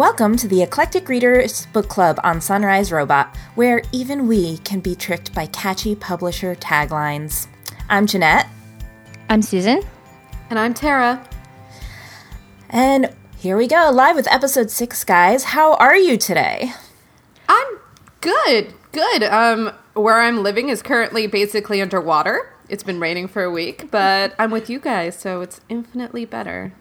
[0.00, 4.94] Welcome to the Eclectic Readers Book Club on Sunrise Robot, where even we can be
[4.94, 7.48] tricked by catchy publisher taglines.
[7.90, 8.48] I'm Jeanette.
[9.28, 9.82] I'm Susan.
[10.48, 11.22] And I'm Tara.
[12.70, 15.44] And here we go, live with episode six, guys.
[15.44, 16.72] How are you today?
[17.46, 17.78] I'm
[18.22, 19.24] good, good.
[19.24, 22.54] Um, where I'm living is currently basically underwater.
[22.70, 26.72] It's been raining for a week, but I'm with you guys, so it's infinitely better.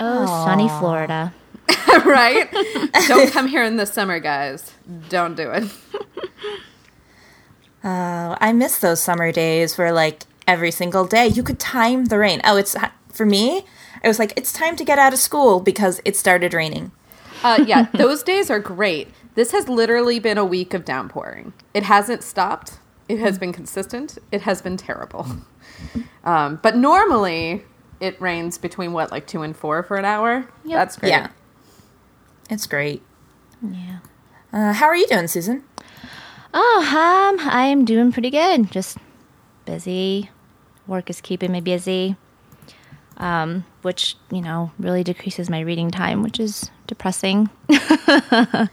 [0.00, 1.32] Oh, sunny Florida.
[2.04, 2.50] right?
[3.08, 4.72] Don't come here in the summer, guys.
[5.08, 5.64] Don't do it.
[7.82, 12.18] Uh, I miss those summer days where, like, every single day you could time the
[12.18, 12.40] rain.
[12.44, 12.76] Oh, it's
[13.12, 13.64] for me.
[14.02, 16.92] It was like it's time to get out of school because it started raining.
[17.42, 19.08] Uh, yeah, those days are great.
[19.34, 21.52] This has literally been a week of downpouring.
[21.72, 22.78] It hasn't stopped.
[23.08, 24.18] It has been consistent.
[24.30, 25.26] It has been terrible.
[26.24, 27.64] Um, but normally
[28.00, 30.48] it rains between what, like two and four for an hour.
[30.64, 30.78] Yep.
[30.78, 31.10] That's great.
[31.10, 31.30] Yeah,
[32.50, 33.02] it's great.
[33.62, 33.98] Yeah.
[34.52, 35.64] Uh, how are you doing, Susan?
[36.52, 38.70] Oh, um, I am doing pretty good.
[38.70, 38.98] Just
[39.64, 40.30] busy.
[40.86, 42.16] Work is keeping me busy.
[43.16, 47.48] Um, which, you know, really decreases my reading time, which is depressing.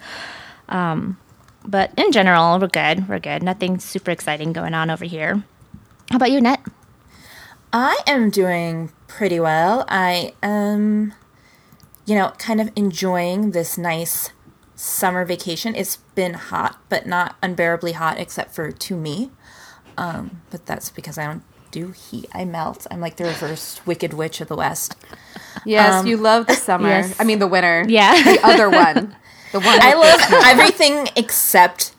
[0.70, 1.18] um,
[1.66, 3.08] but in general, we're good.
[3.08, 3.44] We're good.
[3.44, 5.44] Nothing super exciting going on over here.
[6.10, 6.60] How about you, Net?
[7.74, 9.86] I am doing pretty well.
[9.88, 11.14] I am,
[12.12, 14.32] you know, kind of enjoying this nice
[14.76, 15.76] summer vacation.
[15.76, 19.32] It's been hot, but not unbearably hot, except for to me.
[19.98, 22.28] Um, but that's because I don't do heat.
[22.34, 22.86] I melt.
[22.92, 24.98] I'm like the reverse Wicked Witch of the West.
[25.66, 26.90] Yes, Um, you love the summer.
[26.90, 27.16] yes.
[27.18, 27.86] I mean, the winter.
[27.88, 28.12] Yeah.
[28.22, 29.16] The other one.
[29.54, 29.80] The one.
[29.82, 31.94] I love everything except.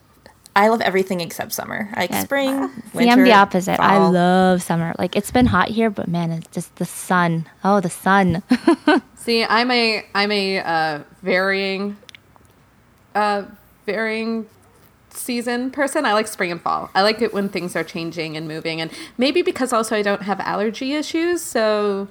[0.54, 1.88] I love everything except summer.
[1.96, 2.20] Like Yeah.
[2.24, 2.82] spring, winter.
[2.98, 3.80] See, I'm the opposite.
[3.80, 4.94] I love summer.
[4.98, 7.46] Like, it's been hot here, but man, it's just the sun.
[7.64, 8.42] Oh, the sun.
[9.22, 11.96] See, I'm a I'm a uh, varying,
[13.14, 13.44] uh,
[13.86, 14.48] varying
[15.10, 16.04] season person.
[16.04, 16.90] I like spring and fall.
[16.92, 20.22] I like it when things are changing and moving, and maybe because also I don't
[20.22, 22.08] have allergy issues, so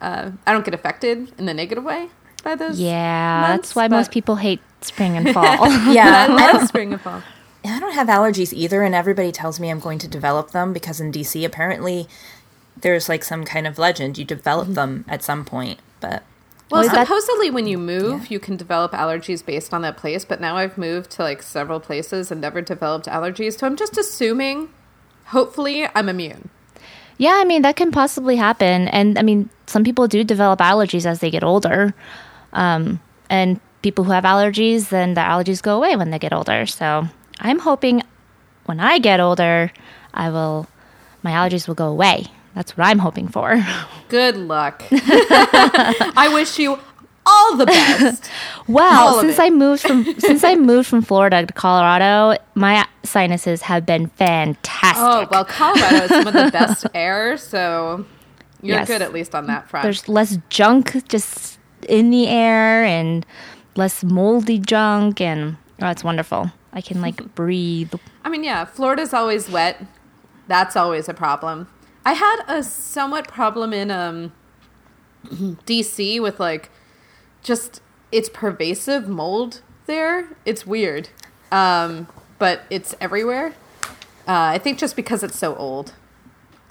[0.00, 2.08] uh, I don't get affected in the negative way
[2.44, 2.78] by those.
[2.78, 5.68] Yeah, months, that's why most people hate spring and fall.
[5.92, 7.20] Yeah, I I love don't spring and fall.
[7.64, 11.00] I don't have allergies either, and everybody tells me I'm going to develop them because
[11.00, 12.06] in DC, apparently,
[12.80, 15.80] there's like some kind of legend you develop them at some point.
[15.98, 16.22] But
[16.70, 20.24] Well, that- supposedly when you move, you can develop allergies based on that place.
[20.24, 23.96] But now I've moved to like several places and never developed allergies, so I'm just
[23.98, 24.70] assuming.
[25.26, 26.50] Hopefully, I'm immune.
[27.16, 28.88] yeah, I mean, that can possibly happen.
[28.88, 31.94] And I mean, some people do develop allergies as they get older.
[32.52, 33.00] Um,
[33.30, 36.66] and people who have allergies, then the allergies go away when they get older.
[36.66, 37.08] So
[37.40, 38.02] I'm hoping
[38.66, 39.70] when I get older,
[40.12, 40.66] I will,
[41.22, 42.26] my allergies will go away.
[42.54, 43.62] That's what I'm hoping for.
[44.08, 44.82] Good luck.
[44.92, 46.78] I wish you
[47.26, 48.30] all the best.
[48.68, 49.38] Well, since.
[49.38, 55.02] I moved from since I moved from Florida to Colorado, my sinuses have been fantastic.
[55.02, 58.04] Oh, well, Colorado is some of the best air, so
[58.62, 58.88] you're Yes.
[58.88, 59.82] good at least on that front.
[59.84, 63.24] There's less junk just in the air and
[63.74, 66.52] less moldy junk, and oh, it's wonderful.
[66.72, 67.92] I can like breathe.
[68.24, 69.82] I mean, yeah, Florida's always wet.
[70.46, 71.68] That's always a problem.
[72.04, 74.32] I had a somewhat problem in um,
[75.26, 76.70] DC with like
[77.42, 77.80] just
[78.12, 80.28] it's pervasive mold there.
[80.44, 81.08] It's weird,
[81.50, 82.06] um,
[82.38, 83.54] but it's everywhere.
[84.26, 85.92] Uh, I think just because it's so old.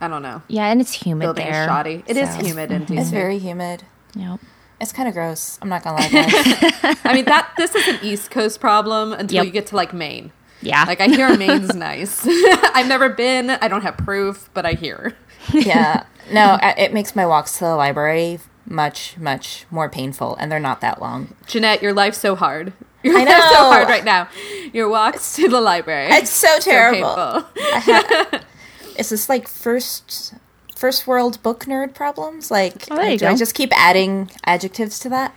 [0.01, 0.41] I don't know.
[0.47, 1.61] Yeah, and it's humid Building there.
[1.63, 2.03] is shoddy.
[2.07, 2.99] It is so- humid in DC.
[2.99, 3.83] it's very humid.
[4.15, 4.39] Yep.
[4.81, 5.57] It's kind of gross.
[5.61, 6.33] I'm not gonna lie, guys.
[7.05, 9.45] I mean that this is an East Coast problem until Yep.
[9.45, 10.31] you get to like Maine.
[10.61, 10.83] Yeah.
[10.85, 12.25] Like I hear Maine's nice.
[12.27, 13.49] I've never been.
[13.51, 15.15] I don't have proof, but I hear.
[15.51, 20.59] Yeah, no, it makes my walks to the library much, much more painful, and they're
[20.59, 21.35] not that long.
[21.47, 22.73] Jeanette, your life's so hard.
[23.03, 24.29] Your I life's so hard right now.
[24.71, 26.07] Your walks to the library.
[26.11, 27.43] It's so terrible.
[27.55, 28.39] painful.
[28.97, 30.35] Is this like first,
[30.75, 32.49] first world book nerd problems?
[32.49, 35.33] Like, Oh, there you do I just keep adding adjectives to that?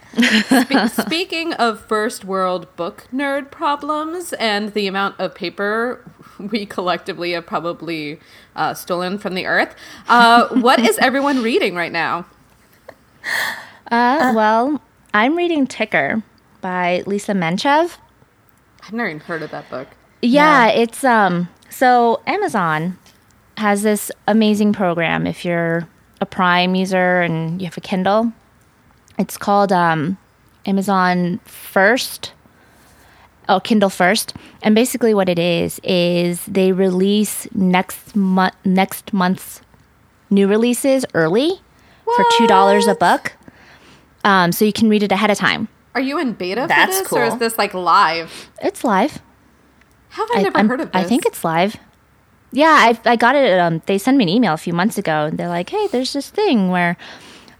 [0.95, 6.05] Spe- speaking of first world book nerd problems and the amount of paper
[6.53, 8.21] we collectively have probably
[8.55, 9.75] uh, stolen from the earth,
[10.09, 12.27] uh, what is everyone reading right now?
[13.91, 14.81] Uh, well,
[15.15, 16.23] I'm reading Ticker
[16.61, 17.97] by Lisa Mantchev.
[18.83, 19.89] I've never even heard of that book.
[20.23, 22.99] Yeah, it's um so Amazon
[23.57, 25.89] has this amazing program if you're
[26.21, 28.33] a Prime user and you have a Kindle.
[29.19, 30.19] It's called um
[30.67, 32.33] Amazon First.
[33.49, 34.35] Oh, Kindle First.
[34.63, 39.61] And basically what it is is they release next month next month's
[40.31, 41.61] new releases early
[42.05, 43.33] for $2 a book.
[44.25, 45.69] Um so you can read it ahead of time.
[45.95, 48.51] Are you in beta That's for this, or is this like live?
[48.63, 49.23] It's live.
[50.11, 51.03] How have I, never I'm- heard of this?
[51.03, 51.77] I think it's live.
[52.53, 53.59] Yeah, I I got it.
[53.59, 56.13] Um, they sent me an email a few months ago, and they're like, "Hey, there's
[56.13, 56.97] this thing where."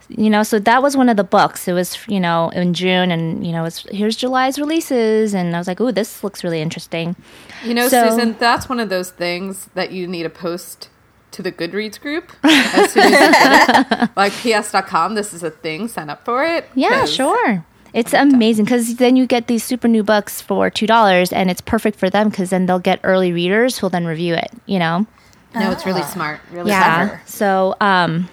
[0.09, 1.67] You know, so that was one of the books.
[1.67, 5.59] It was, you know, in June, and you know, it's here's July's releases, and I
[5.59, 7.17] was like, "Ooh, this looks really interesting."
[7.65, 10.89] You know, So- Susan, that's one of those things that you need to post
[11.33, 14.11] to the Goodreads group as soon as you get it.
[14.17, 16.69] Like ps.com, this is a thing, sign up for it.
[16.75, 17.65] yeah sure.
[17.93, 21.61] It's amazing because then you get these super new books for two dollars, and it's
[21.63, 24.51] perfect for them because then they'll get early readers who'll then review it.
[24.67, 25.07] You know.
[25.55, 26.41] No, it's really smart.
[26.51, 27.07] Really yeah.
[27.07, 27.23] clever.
[27.25, 28.29] So, um,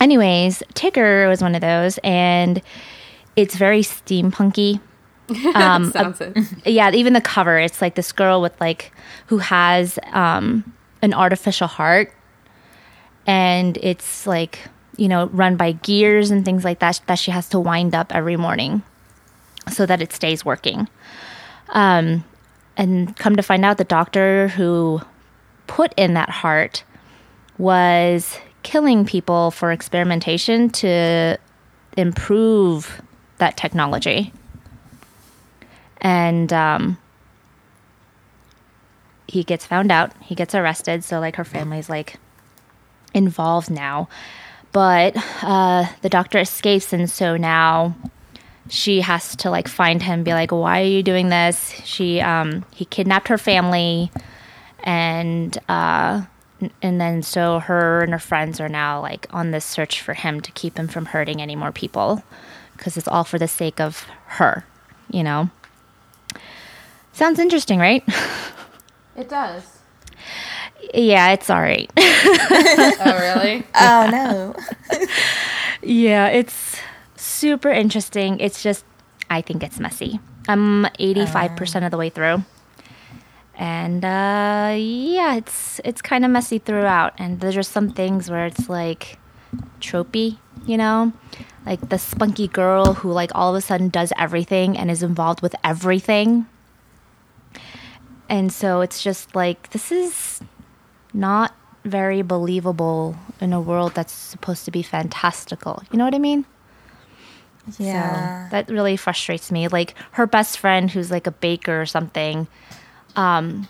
[0.00, 2.62] anyways, Ticker was one of those, and
[3.36, 4.80] it's very steampunky.
[5.54, 6.36] Um, sounds it.
[6.64, 8.90] Yeah, even the cover, it's like this girl with like
[9.26, 12.12] who has um, an artificial heart,
[13.28, 14.58] and it's like
[14.96, 18.12] you know run by gears and things like that that she has to wind up
[18.12, 18.82] every morning
[19.70, 20.88] so that it stays working.
[21.68, 22.24] Um,
[22.76, 25.00] and come to find out, the doctor who
[25.68, 26.82] put in that heart
[27.56, 31.38] was killing people for experimentation to
[31.96, 33.02] improve
[33.38, 34.32] that technology.
[36.00, 36.98] And um,
[39.28, 41.04] he gets found out, he gets arrested.
[41.04, 42.16] So, like, her family's like
[43.14, 44.08] involved now.
[44.72, 47.96] But uh, the doctor escapes, and so now
[48.68, 52.64] she has to like find him, be like, "Why are you doing this?" She um,
[52.70, 54.12] he kidnapped her family,
[54.84, 56.22] and uh,
[56.82, 60.40] and then so her and her friends are now like on this search for him
[60.40, 62.22] to keep him from hurting any more people,
[62.76, 64.64] because it's all for the sake of her,
[65.10, 65.50] you know.
[67.12, 68.02] Sounds interesting, right?
[69.16, 69.64] It does.
[70.94, 71.90] yeah, it's all right.
[73.02, 73.64] Oh, really?
[73.74, 74.54] Oh no.
[75.82, 76.78] Yeah, it's
[77.16, 78.38] super interesting.
[78.40, 78.84] It's just,
[79.30, 80.20] I think it's messy.
[80.48, 82.44] I'm 85% of the way through.
[83.60, 87.12] And uh, yeah, it's it's kind of messy throughout.
[87.18, 89.18] And there's just some things where it's like
[89.80, 91.12] tropey, you know?
[91.66, 95.42] Like the spunky girl who like all of a sudden does everything and is involved
[95.42, 96.46] with everything.
[98.30, 100.40] And so it's just like this is
[101.12, 101.54] not
[101.84, 105.82] very believable in a world that's supposed to be fantastical.
[105.92, 106.46] You know what I mean?
[107.78, 108.46] Yeah.
[108.46, 109.68] So that really frustrates me.
[109.68, 112.48] Like her best friend, who's like a baker or something,
[113.16, 113.68] um,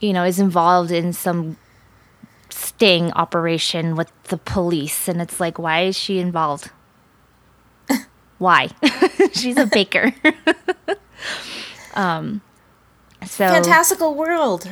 [0.00, 1.56] you know, is involved in some
[2.50, 6.70] sting operation with the police, and it's like, why is she involved?
[8.38, 8.68] why?
[9.32, 10.14] She's a baker.
[11.94, 12.40] um,
[13.26, 14.68] so Fantastical world.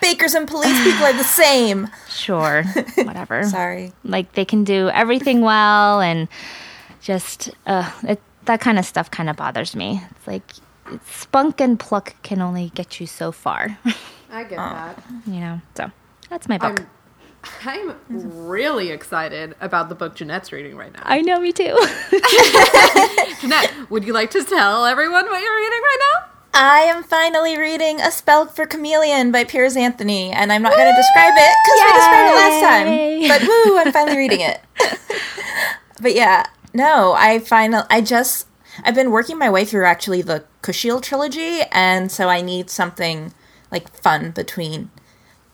[0.00, 1.88] Bakers and police people are the same.
[2.08, 2.64] sure,
[2.96, 3.44] whatever.
[3.44, 3.92] Sorry.
[4.04, 6.28] like they can do everything well and
[7.00, 10.52] just uh, it, that kind of stuff kind of bothers me it's like
[11.06, 13.78] spunk and pluck can only get you so far
[14.30, 15.02] I get that.
[15.26, 15.90] you know so
[16.30, 16.82] that's my book
[17.62, 21.02] I'm, I'm really excited about the book Jeanette's reading right now.
[21.04, 21.76] i know me too
[23.40, 26.30] Jeanette, would you like to tell everyone what you're reading right now?
[26.56, 30.88] I am finally reading A Spell for Chameleon by Piers Anthony, and I'm not going
[30.88, 32.86] to describe it because we described it last time.
[33.28, 34.60] But woo, I'm finally reading it.
[36.00, 38.46] but yeah, no, I finally, I just,
[38.84, 43.32] I've been working my way through actually the Kushiel trilogy, and so I need something
[43.70, 44.90] like fun between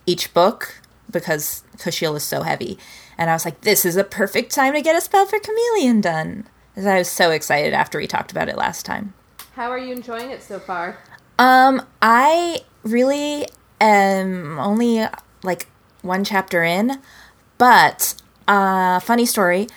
[0.05, 2.77] each book because Kushiel is so heavy.
[3.17, 6.01] And I was like, this is a perfect time to get A Spell for Chameleon
[6.01, 6.47] done.
[6.73, 9.13] Because I was so excited after we talked about it last time.
[9.53, 10.97] How are you enjoying it so far?
[11.37, 13.47] Um, I really
[13.79, 15.05] am only
[15.43, 15.67] like
[16.01, 17.01] one chapter in,
[17.57, 18.15] but
[18.47, 19.67] uh, funny story.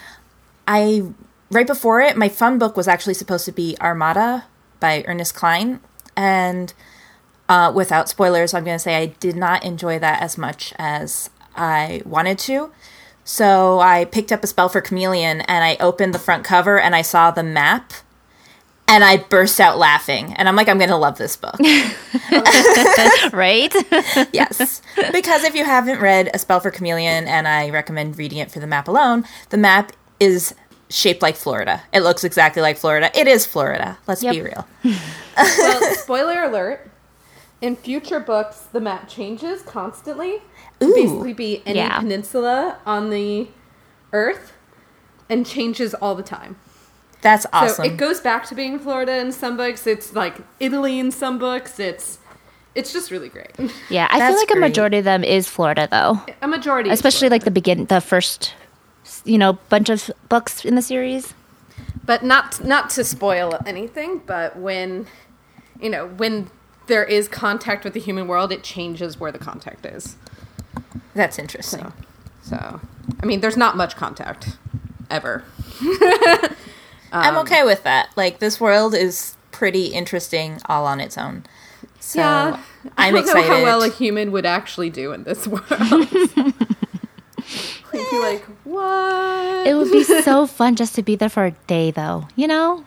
[0.67, 1.03] I
[1.51, 4.47] right before it, my fun book was actually supposed to be Armada
[4.81, 5.81] by Ernest Cline,
[6.17, 6.73] and
[7.49, 11.31] uh, without spoilers, I'm going to say I did not enjoy that as much as
[11.55, 12.71] I wanted to.
[13.25, 16.95] So I picked up a spell for Chameleon and I opened the front cover and
[16.95, 17.93] I saw the map
[18.87, 20.35] and I burst out laughing.
[20.35, 21.59] And I'm like, I'm going to love this book.
[23.33, 23.75] right
[24.33, 24.83] yes.
[25.11, 28.61] Because if you haven't read A Spell for Chameleon, and I recommend reading it for
[28.61, 30.55] the map alone, the map is
[30.95, 31.83] shaped like Florida.
[31.93, 33.11] It looks exactly like Florida.
[33.19, 33.99] It is Florida.
[34.07, 34.67] Let's be real.
[35.37, 36.91] well, spoiler alert.
[37.61, 40.43] In future books, the map changes constantly
[40.81, 40.95] to Ooh.
[40.95, 41.99] basically be any Yeah.
[42.01, 43.49] peninsula on the
[44.13, 44.53] Earth
[45.29, 46.57] and changes all the time.
[47.23, 47.87] That's awesome.
[47.87, 49.87] So it goes back to being Florida in some books.
[49.87, 51.81] It's like Italy in some books.
[51.81, 52.19] It's
[52.75, 53.53] it's just really great.
[53.89, 57.29] yeah i feel That's like a majority of them is florida though A majority, especially
[57.29, 57.35] Florida.
[57.37, 58.53] like the begin the first
[59.25, 61.35] you know bunch of books in the series
[62.07, 64.23] but not not to spoil anything.
[64.27, 65.07] But when
[65.81, 66.51] you know when
[66.87, 70.17] there is contact with the human world, it changes where the contact is.
[71.15, 71.81] That's interesting.
[71.81, 71.93] So,
[72.43, 72.81] so
[73.21, 74.59] I mean, there's not much contact
[75.11, 75.45] ever.
[77.13, 78.11] I'm um, okay with that.
[78.17, 81.45] Like this world is pretty interesting all on its own.
[82.01, 82.63] So yeah,
[82.99, 83.49] I I'm don't excited.
[83.49, 85.65] know how well a human would actually do in this world.
[88.01, 89.67] I'd be like, what?
[89.67, 92.29] It would be so fun just to be there for a day, though.
[92.37, 92.85] You know?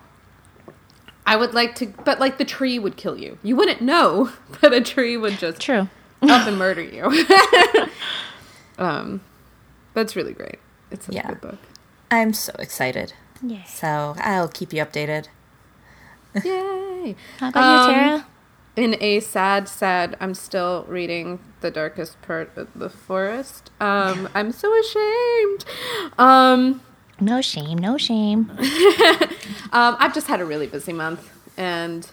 [1.26, 3.38] I would like to, but like the tree would kill you.
[3.44, 5.90] You wouldn't know, but a tree would just True.
[6.22, 7.04] up and murder you.
[8.78, 9.22] um,
[9.94, 10.60] but it's really great.
[10.92, 11.28] It's a Yeah.
[11.28, 11.58] good book.
[12.12, 13.14] I'm so excited.
[13.42, 13.64] Yeah.
[13.66, 15.28] So I'll keep you updated.
[16.44, 17.16] Yay!
[17.40, 18.26] How about Um, you, Tara?
[18.78, 23.72] In a sad, sad, I'm still reading the darkest part of the forest.
[23.80, 25.66] Um, I'm so ashamed.
[26.20, 26.82] Um,
[27.20, 28.52] No shame, no shame.
[29.72, 32.08] um, I've just had a really busy month and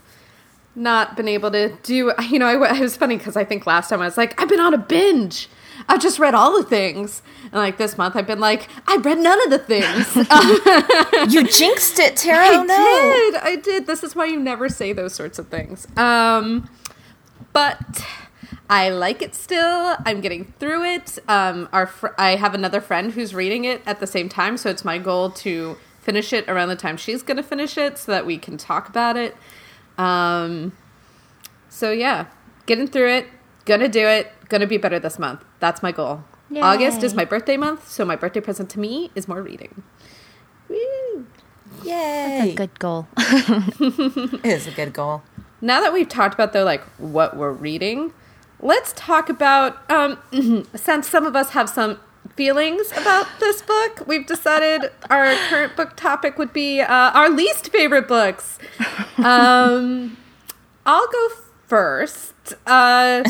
[0.75, 2.14] not been able to do.
[2.30, 4.49] You know, I, it was funny because I think last time I was like, I've
[4.49, 5.50] been on a binge.
[5.88, 9.18] I've just read all the things, and like this month I've been like, I read
[9.18, 10.16] none of the things.
[11.32, 12.58] You jinxed it, Tara.
[12.58, 13.12] I no.
[13.32, 13.34] did.
[13.42, 13.86] I did.
[13.86, 15.86] This is why you never say those sorts of things.
[15.96, 16.68] Um,
[17.52, 18.04] but
[18.68, 19.96] I like it still.
[20.04, 21.18] I'm getting through it.
[21.28, 24.70] Um, our fr- I have another friend who's reading it at the same time, so
[24.70, 28.12] it's my goal to finish it around the time she's going to finish it, so
[28.12, 29.36] that we can talk about it.
[29.96, 30.72] Um,
[31.68, 32.26] so yeah,
[32.66, 33.26] getting through it.
[33.64, 34.33] Gonna do it.
[34.49, 35.44] Gonna be better this month.
[35.61, 36.25] That's my goal.
[36.50, 36.61] Yay.
[36.61, 39.83] August is my birthday month, so my birthday present to me is more reading.
[40.68, 41.26] Woo.
[41.83, 42.52] Yay.
[42.56, 43.09] Good goal.
[43.18, 45.23] It is a good goal.
[45.61, 48.12] now that we've talked about though like what we're reading
[48.61, 50.18] let's talk about um
[50.75, 51.99] since some of us have some
[52.37, 57.71] feelings about this book we've decided our current book topic would be uh, our least
[57.71, 58.59] favorite books
[59.18, 60.16] um
[60.85, 61.28] i'll go
[61.66, 63.23] first uh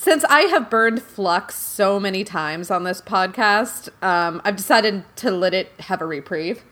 [0.00, 5.30] since I have burned Flux so many times on this podcast, um, I've decided to
[5.30, 6.64] let it have a reprieve.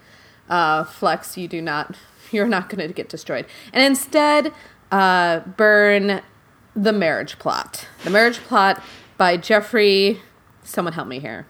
[0.49, 1.95] Uh, Flux, you do not,
[2.33, 3.45] you're not going to get destroyed,
[3.75, 4.51] and instead
[4.91, 6.23] uh, burn
[6.75, 7.87] the Marriage Plot.
[8.03, 8.83] The Marriage Plot
[9.19, 10.23] by Jeffrey.
[10.63, 11.47] Someone help me here.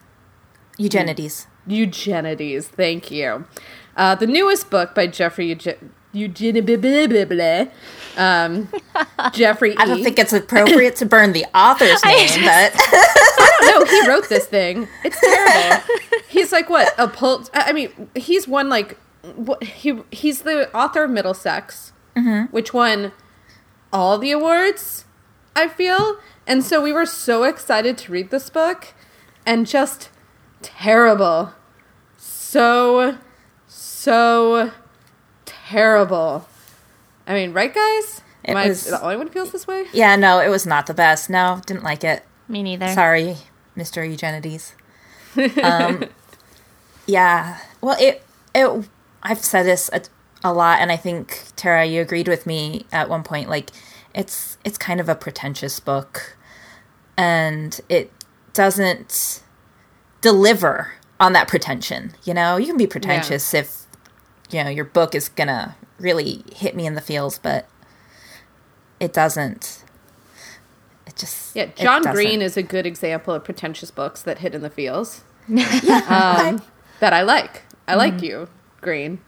[0.78, 1.46] Eugenides.
[1.64, 2.66] Eugenides.
[2.66, 3.46] Thank you.
[3.96, 5.56] Uh, the newest book by Jeffrey
[6.18, 7.70] Eugen- Eugenides.
[8.16, 8.68] Um,
[9.32, 9.76] Jeffrey.
[9.76, 10.04] I don't E.
[10.04, 12.74] think it's appropriate to burn the author's name, but
[13.62, 14.88] no, he wrote this thing.
[15.04, 15.84] It's terrible.
[16.28, 18.98] he's like what a pul- I mean, he's one like
[19.36, 21.92] what he he's the author of Middlesex,
[22.50, 23.12] which won
[23.92, 25.04] all the awards.
[25.54, 28.94] I feel, and so we were so excited to read this book,
[29.46, 30.08] and just
[30.62, 31.52] terrible,
[32.16, 33.18] so
[33.66, 34.72] so
[35.68, 36.48] terrible.
[37.26, 38.22] I mean, right, guys?
[38.44, 39.86] It Am I the only one who feels this way?
[39.92, 41.28] yeah, no, it was not the best.
[41.28, 42.24] No, didn't like it.
[42.48, 42.88] Me neither.
[42.88, 43.36] Sorry,
[43.76, 44.08] Mr.
[44.08, 44.74] Eugenides.
[45.62, 46.04] Um,
[47.06, 47.58] yeah.
[47.80, 48.22] Well, it
[48.54, 48.88] it
[49.22, 50.02] I've said this a,
[50.42, 53.50] a lot, and I think Tara, you agreed with me at one point.
[53.50, 53.70] Like,
[54.14, 56.36] it's it's kind of a pretentious book,
[57.16, 58.10] and it
[58.54, 59.42] doesn't
[60.22, 62.12] deliver on that pretension.
[62.24, 63.77] You know, you can be pretentious if
[64.50, 67.68] you know your book is gonna really hit me in the feels, but
[69.00, 69.84] it doesn't.
[71.06, 72.02] It just Yeah, John.
[72.02, 75.24] Green is a good example of pretentious books that hit in the feels.
[75.48, 76.62] um,
[77.00, 77.62] that I like.
[77.86, 78.48] I like you,
[78.80, 79.20] Green.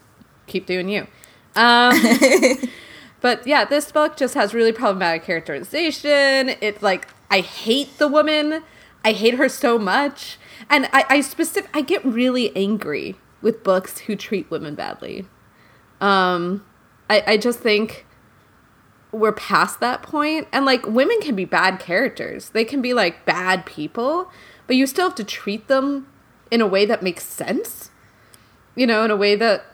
[0.45, 1.07] Keep doing you.
[1.55, 1.99] Um,
[3.21, 6.49] but yeah, this book just has really problematic characterization.
[6.61, 8.63] It like I hate the woman.
[9.03, 10.37] I hate her so much,
[10.69, 15.25] and I, I specific I get really angry with books who treat women badly.
[15.99, 16.65] Um,
[17.09, 18.05] I, I just think
[19.11, 22.49] we're past that point and like women can be bad characters.
[22.49, 24.31] They can be like bad people
[24.67, 26.07] but you still have to treat them
[26.49, 27.91] in a way that makes sense
[28.75, 29.65] you know in a way that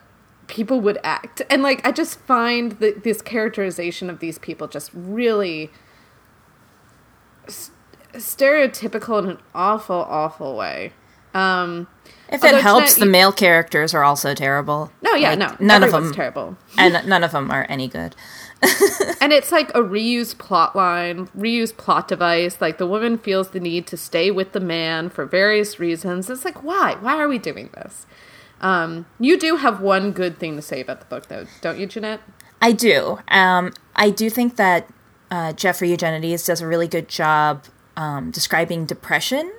[0.48, 1.42] people would act.
[1.50, 5.70] And like i just find that this characterization of these people just really
[7.48, 7.72] s-
[8.14, 10.94] stereotypical in an awful awful way.
[11.34, 11.88] Um
[12.30, 14.92] If Although it helps, the male characters are also terrible.
[15.02, 18.16] no yeah Like, no none of them, terrible and none of them are any good.
[19.22, 22.60] and it's like a reused plot line, reused plot device.
[22.60, 26.30] Like the woman feels the need to stay with the man for various reasons.
[26.30, 26.96] It's like, why?
[27.00, 28.08] Why are we doing this?
[28.60, 31.86] Um, you do have one good thing to say about the book, though, don't you,
[31.86, 32.22] Jeanette?
[32.62, 33.20] I do.
[33.28, 34.90] Um, I do think that
[35.30, 37.66] uh, Jeffrey Eugenides does a really good job
[37.96, 39.54] um, describing depression.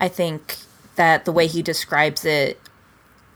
[0.00, 0.56] I think
[1.02, 2.60] that the way he describes it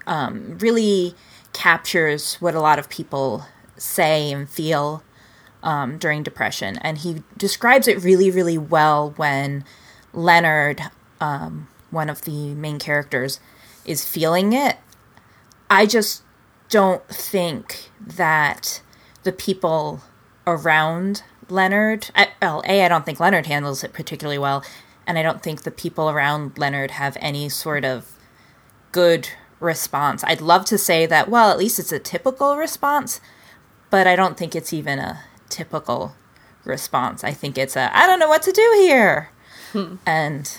[0.06, 1.16] um, really
[1.52, 3.44] captures what a lot of people
[3.76, 5.02] say and feel
[5.64, 6.76] um, during depression.
[6.76, 9.64] And he describes it really, really well when
[10.12, 10.80] Leonard,
[11.20, 13.40] um, one of the main characters,
[13.85, 14.76] is feeling it.
[15.68, 16.23] I just
[16.68, 18.80] don't think that
[19.25, 20.02] the people
[20.46, 24.62] around Leonard, I, well, A, I don't think Leonard handles it particularly well,
[25.06, 28.12] and I don't think the people around Leonard have any sort of
[28.92, 29.28] good
[29.60, 30.25] response.
[30.25, 33.20] I'd love to say that, well, at least it's a typical response,
[33.90, 36.14] but I don't think it's even a typical
[36.64, 37.25] response.
[37.25, 39.30] I think it's a, I don't know what to do here.
[39.72, 39.96] Hmm.
[40.04, 40.58] And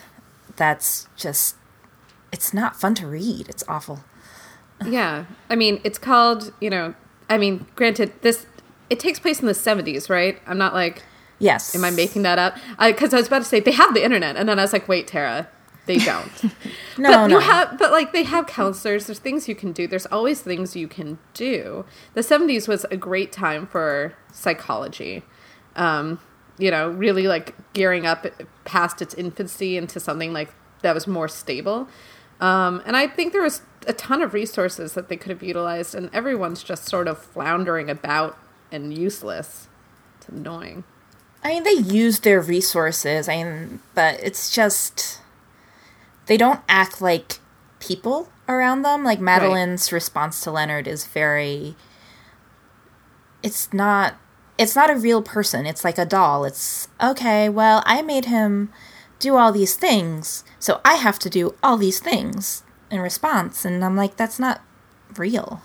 [0.56, 1.56] that's just,
[2.32, 3.50] it's not fun to read.
[3.50, 4.04] It's awful.
[4.86, 5.26] Yeah.
[5.50, 6.94] I mean, it's called, you know,
[7.28, 8.46] I mean, granted, this,
[8.92, 10.40] it takes place in the 70s, right?
[10.46, 11.02] I'm not like,
[11.40, 11.76] Yes.
[11.76, 12.58] am I making that up?
[12.80, 14.36] Because I, was about to say, they have the internet.
[14.36, 15.48] And then I was like, wait, Tara,
[15.86, 16.32] they don't.
[17.00, 17.36] No, but no.
[17.36, 19.06] you have, but like they have counselors.
[19.06, 19.86] There's things you can do.
[19.86, 21.86] There's always things you can do.
[22.16, 25.22] The '70s was a great time for psychology.
[25.76, 26.20] Um,
[26.58, 28.26] you know, really like gearing up
[28.66, 30.52] past its infancy into something like
[30.82, 31.88] that was more stable.
[32.40, 35.94] Um, and I think there was a ton of resources that they could have utilized,
[35.94, 38.40] and everyone's just sort of floundering about
[38.72, 39.68] and useless.
[40.18, 40.84] It's annoying.
[41.44, 43.30] I mean, they use their resources.
[43.30, 45.22] I mean, but it's just
[46.26, 47.40] they don't act like
[47.80, 49.04] people around them.
[49.04, 51.76] Like Madeline's response to Leonard is very.
[53.44, 54.16] It's not.
[54.58, 55.66] It's not a real person.
[55.66, 56.44] It's like a doll.
[56.44, 57.48] It's okay.
[57.48, 58.72] Well, I made him
[59.20, 63.66] do all these things, so I have to do all these things in response.
[63.66, 64.62] And I'm like, that's not
[65.16, 65.62] real.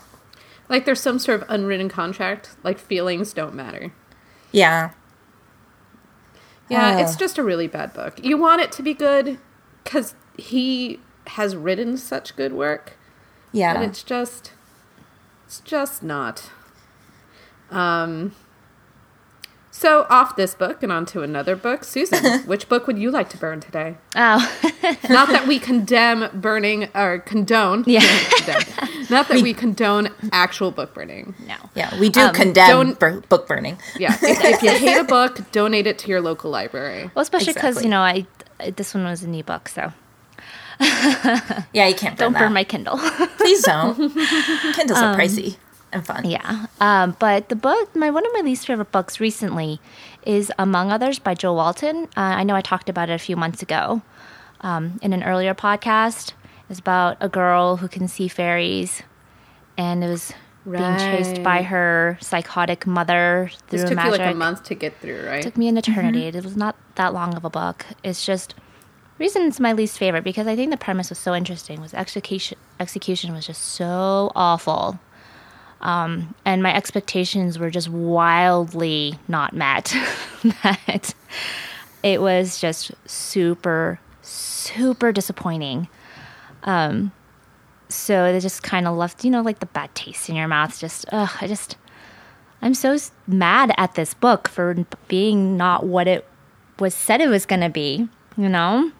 [0.69, 2.55] Like there's some sort of unwritten contract.
[2.63, 3.93] Like feelings don't matter.
[4.51, 4.91] Yeah.
[6.69, 6.99] Yeah, Uh.
[6.99, 8.23] it's just a really bad book.
[8.23, 9.37] You want it to be good
[9.83, 12.93] because he has written such good work,
[13.51, 13.73] Yeah.
[13.75, 14.51] but it's just,
[15.45, 16.49] it's just not.
[17.71, 18.33] Um.
[19.83, 22.39] So off this book and onto another book, Susan.
[22.47, 23.97] which book would you like to burn today?
[24.15, 24.39] Oh,
[25.09, 27.83] Not that we condemn burning or condone.
[27.85, 27.99] Yeah.
[28.37, 28.63] condemn.
[29.09, 31.35] Not that we condone actual book burning.
[31.45, 31.55] no.
[31.75, 33.77] yeah, we do Um, condemn don't- book burning.
[33.99, 34.15] Yeah.
[34.21, 37.11] If, if you hate a book, donate it to your local library.
[37.13, 37.83] Well, especially because Exactly.
[37.83, 39.91] you know I this one was an ebook, so
[40.79, 42.39] Yeah, you can't burn don't that.
[42.39, 42.97] burn my Kindle.
[43.37, 43.97] Please don't.
[44.75, 45.57] Kindles are pricey
[45.93, 46.25] and fun.
[46.25, 49.79] yeah, um, but the book, my one of my least favorite books recently,
[50.25, 52.05] is Among Others by Jo Walton.
[52.17, 54.01] Uh, I know I talked about it a few months ago
[54.61, 56.33] um, in an earlier podcast.
[56.69, 59.03] It's about a girl who can see fairies,
[59.77, 60.33] and it was
[60.65, 64.13] being chased by her psychotic mother through This took magic.
[64.13, 65.39] you like a month to get through, right?
[65.39, 66.25] It took me an eternity.
[66.27, 67.85] It was not that long of a book.
[68.01, 68.55] It's just
[69.19, 71.81] reason it's my least favorite because I think the premise was so interesting.
[71.81, 74.99] Was execution execution was just so awful,
[75.83, 79.95] um, and my expectations were just wildly not met.
[80.63, 81.13] that
[82.01, 85.87] it was just super super disappointing.
[86.63, 87.11] Um,
[87.89, 90.79] so it just kind of left you know like the bad taste in your mouth.
[90.79, 91.77] Just ugh, I just
[92.61, 96.25] I'm so mad at this book for being not what it
[96.79, 98.91] was said it was going to be, you know?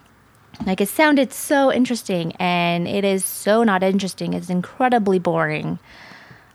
[0.65, 4.33] Like it sounded so interesting and it is so not interesting.
[4.33, 5.79] It's incredibly boring.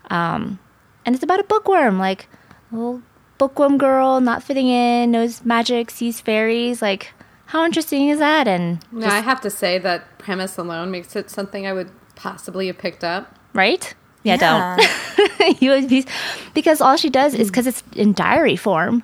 [0.09, 0.59] Um
[1.05, 2.27] and it's about a bookworm, like
[2.71, 3.01] little
[3.37, 7.13] bookworm girl not fitting in, knows magic, sees fairies, like
[7.47, 8.47] how interesting is that?
[8.47, 12.67] And No, I have to say that premise alone makes it something I would possibly
[12.67, 13.37] have picked up.
[13.53, 13.93] right?
[14.23, 15.61] Yeah, don't.
[15.61, 16.05] you would be
[16.53, 19.01] because all she does is because it's in diary form.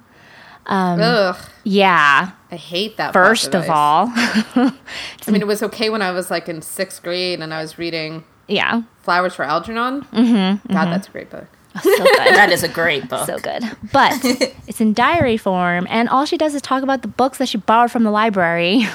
[0.65, 3.13] Um, Ugh, Yeah, I hate that.
[3.13, 4.07] first plot of all.
[4.15, 7.77] I mean, it was okay when I was like in sixth grade and I was
[7.77, 10.01] reading yeah, Flowers for Algernon.
[10.03, 11.47] Mm-hmm, God, that's a great book.
[11.81, 12.07] so good.
[12.35, 13.25] That is a great book.
[13.25, 13.63] so good.
[13.91, 14.13] But
[14.67, 17.57] it's in diary form, and all she does is talk about the books that she
[17.57, 18.87] borrowed from the library.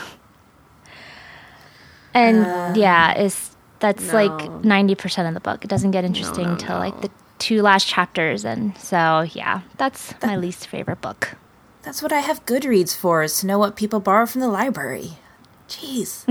[2.15, 4.15] and yeah, it's that's no.
[4.15, 5.65] like ninety percent of the book.
[5.65, 10.15] It doesn't get interesting no, until like the two last chapters, and so yeah, that's
[10.23, 11.37] my least favorite book.
[11.83, 15.13] That's what I have Goodreads for, is to know what people borrow from the library.
[15.69, 16.25] Jeez.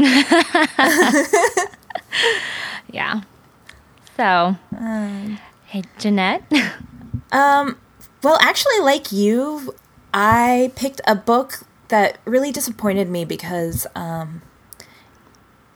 [2.92, 3.22] Yeah.
[4.18, 4.56] So,
[5.66, 6.44] hey, Jeanette.
[7.32, 7.78] Um,
[8.24, 9.76] well, actually, like you,
[10.14, 14.42] I picked a book that really disappointed me because um,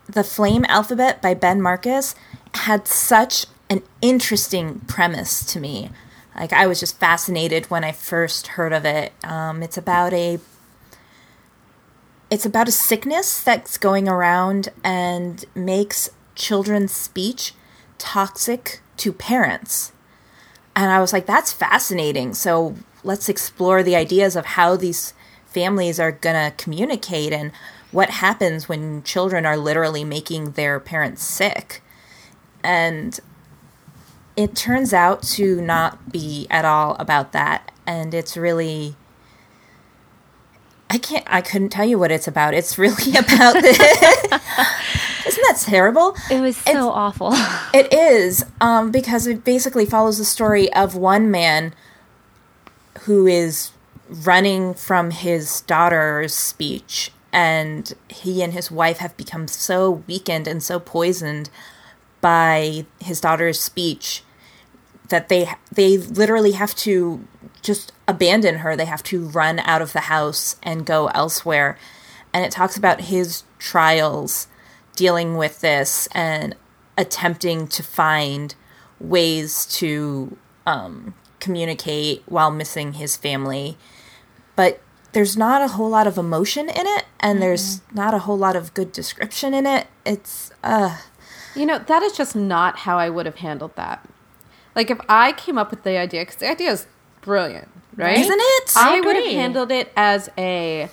[0.06, 2.14] The Flame Alphabet by Ben Marcus
[2.54, 5.90] had such an interesting premise to me.
[6.34, 9.12] Like, I was just fascinated when I first heard of it.
[9.22, 10.40] Um, it's about a
[12.30, 17.54] it's about a sickness that's going around and makes children's speech
[17.98, 19.92] toxic to parents.
[20.76, 22.34] And I was like, that's fascinating.
[22.34, 25.14] So let's explore the ideas of how these
[25.46, 27.52] families are going to communicate and
[27.92, 31.80] what happens when children are literally making their parents sick.
[32.64, 33.20] And
[34.36, 37.70] it turns out to not be at all about that.
[37.86, 38.96] And it's really.
[40.90, 41.24] I can't.
[41.28, 42.54] I couldn't tell you what it's about.
[42.54, 43.78] It's really about this.
[45.26, 46.14] Isn't that terrible?
[46.30, 47.32] It was so It's- awful.
[47.74, 51.74] It is, um, because it basically follows the story of one man
[53.02, 53.70] who is
[54.08, 60.62] running from his daughter's speech, and he and his wife have become so weakened and
[60.62, 61.50] so poisoned
[62.20, 64.22] by his daughter's speech
[65.08, 67.26] that they they literally have to
[67.60, 68.76] just abandon her.
[68.76, 71.76] They have to run out of the house and go elsewhere.
[72.32, 74.46] And it talks about his trials
[74.96, 76.54] dealing with this and
[76.96, 78.54] attempting to find
[79.00, 83.76] ways to um, communicate while missing his family.
[84.56, 84.80] But
[85.12, 88.56] there's not a whole lot of emotion in it, and there's not a whole lot
[88.56, 89.86] of good description in it.
[90.04, 90.98] It's uh,
[91.54, 94.08] You know, that is just not how I would have handled that.
[94.74, 96.86] Like, if I came up with the idea, because the idea is
[97.20, 98.18] brilliant, right?
[98.18, 98.72] Isn't it?
[98.76, 100.88] I, I would have handled it as a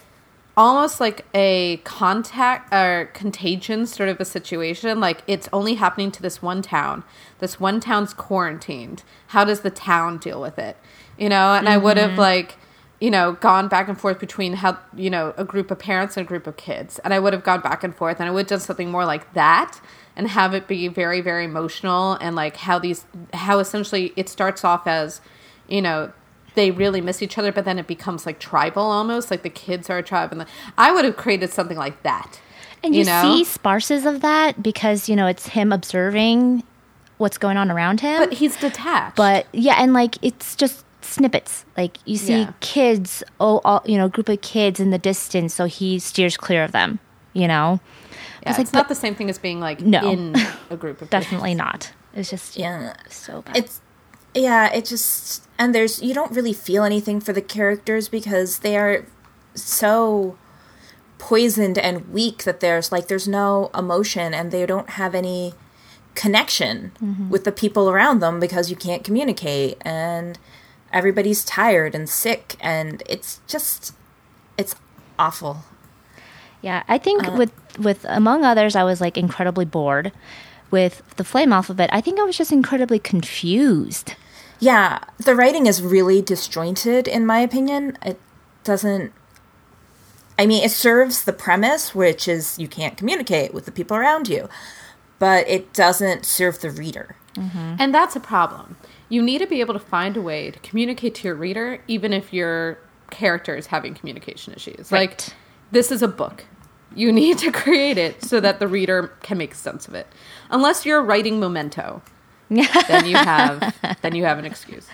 [0.57, 4.99] almost like a contact or contagion sort of a situation.
[4.99, 7.03] Like, it's only happening to this one town.
[7.39, 9.03] This one town's quarantined.
[9.27, 10.77] How does the town deal with it?
[11.17, 12.19] You know, and I would have mm-hmm.
[12.19, 12.57] like
[13.01, 16.25] you know, gone back and forth between how, you know, a group of parents and
[16.25, 16.99] a group of kids.
[16.99, 19.05] And I would have gone back and forth and I would have done something more
[19.05, 19.81] like that
[20.15, 24.63] and have it be very, very emotional and like how these, how essentially it starts
[24.63, 25.19] off as,
[25.67, 26.13] you know,
[26.55, 29.89] they really miss each other, but then it becomes like tribal almost, like the kids
[29.89, 30.31] are a tribe.
[30.31, 32.39] And the, I would have created something like that.
[32.83, 33.21] And you, You know?
[33.21, 36.63] see sparses of that because, you know, it's him observing
[37.17, 38.19] what's going on around him.
[38.19, 39.15] But he's detached.
[39.15, 41.65] But yeah, and like it's just snippets.
[41.77, 42.53] Like you see Yeah.
[42.59, 46.63] kids, oh, all, you know, group of kids in the distance, so he steers clear
[46.63, 46.99] of them.
[47.33, 47.79] You know,
[48.43, 50.09] yeah, it's it's, like, not the same thing as being like No.
[50.11, 50.35] in
[50.69, 51.91] a group of definitely not.
[52.13, 52.93] It's just yeah.
[53.09, 53.55] so bad.
[53.55, 53.79] It's
[54.33, 58.77] yeah, it just and there's you don't really feel anything for the characters because they
[58.77, 59.05] are
[59.55, 60.37] so
[61.17, 65.53] poisoned and weak that there's like there's no emotion and they don't have any
[66.15, 66.91] connection
[67.29, 70.37] with the people around them because you can't communicate and
[70.91, 73.93] everybody's tired and sick and it's just
[74.57, 74.75] it's
[75.19, 75.63] awful.
[76.61, 80.11] Yeah, I think Uh, with with among others, I was like incredibly bored.
[80.71, 84.15] With the flame alphabet, I think I was just incredibly confused.
[84.59, 87.97] Yeah, the writing is really disjointed, in my opinion.
[88.05, 88.19] It
[88.63, 89.11] doesn't.
[90.39, 94.27] I mean, it serves the premise, which is you can't communicate with the people around
[94.29, 94.47] you,
[95.19, 97.15] but it doesn't serve the reader.
[97.35, 97.75] Mm-hmm.
[97.79, 98.77] And that's a problem.
[99.09, 102.13] You need to be able to find a way to communicate to your reader, even
[102.13, 102.77] if your
[103.09, 104.91] character is having communication issues.
[104.91, 105.21] Like,
[105.71, 106.45] this is a book.
[106.95, 110.07] You need to create it so that the reader can make sense of it.
[110.49, 112.01] Unless you're writing Memento,
[112.49, 114.87] then you have then you have an excuse.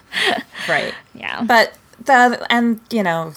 [0.68, 0.94] Right.
[1.14, 1.44] Yeah.
[1.44, 3.34] But the and you know,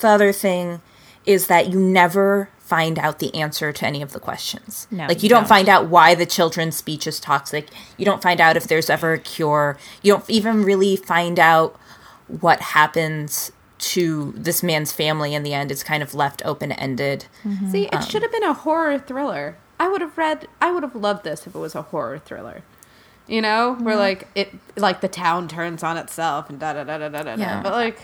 [0.00, 0.80] the other thing
[1.26, 4.86] is that you never find out the answer to any of the questions.
[4.90, 5.48] No, like you you don't don't.
[5.48, 7.68] find out why the children's speech is toxic.
[7.96, 9.76] You don't find out if there's ever a cure.
[10.02, 11.78] You don't even really find out
[12.28, 15.70] what happens to this man's family in the end.
[15.70, 17.26] It's kind of left open ended.
[17.44, 17.70] Mm-hmm.
[17.70, 19.56] See, it um, should have been a horror thriller.
[19.78, 22.62] I would have read I would have loved this if it was a horror thriller.
[23.26, 24.00] You know, where mm-hmm.
[24.00, 27.36] like it like the town turns on itself and da da da da da da.
[27.36, 27.40] da.
[27.40, 27.62] Yeah.
[27.62, 27.98] But like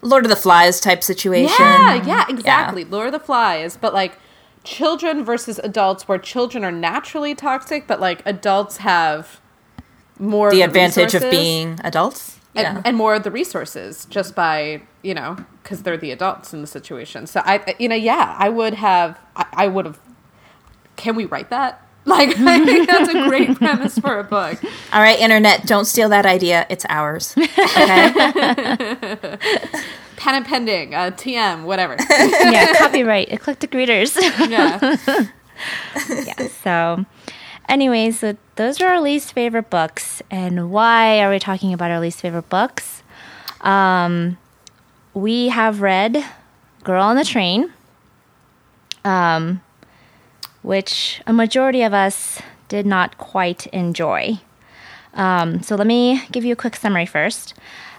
[0.00, 1.54] Lord of the Flies type situation.
[1.58, 2.84] Yeah, yeah, exactly.
[2.84, 4.18] Lord of the Flies, but like
[4.64, 9.40] children versus adults, where children are naturally toxic, but like adults have
[10.18, 12.38] more The of advantage of being adults.
[12.54, 12.82] And, Yeah.
[12.84, 16.66] and more of the resources just by you know because they're the adults in the
[16.66, 17.26] situation.
[17.26, 19.98] So I, you know, yeah, I would have, I, I would have.
[20.96, 21.78] Can we write that?
[22.04, 24.58] Like, I think that's a great premise for a book.
[24.92, 26.66] All right, internet, don't steal that idea.
[26.68, 27.32] It's ours.
[27.38, 28.12] Okay.
[30.16, 31.94] Pen and pending, uh, TM, whatever.
[32.10, 34.16] yeah, copyright, eclectic readers.
[34.16, 34.96] Yeah.
[36.08, 36.48] yeah.
[36.64, 37.04] So,
[37.72, 40.22] anyways, so those are our least favorite books.
[40.30, 43.02] And why are we talking about our least favorite books?
[43.62, 44.38] Um,
[45.14, 46.22] we have read
[46.84, 47.72] Girl on the Train,
[49.04, 49.62] um,
[50.62, 54.38] which a majority of us did not quite enjoy.
[55.14, 57.54] Um, so let me give you a quick summary first.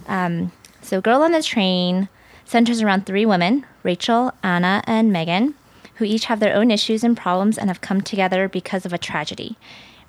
[0.07, 2.09] Um, so, Girl on the Train
[2.45, 5.55] centers around three women Rachel, Anna, and Megan,
[5.95, 8.97] who each have their own issues and problems and have come together because of a
[8.97, 9.57] tragedy.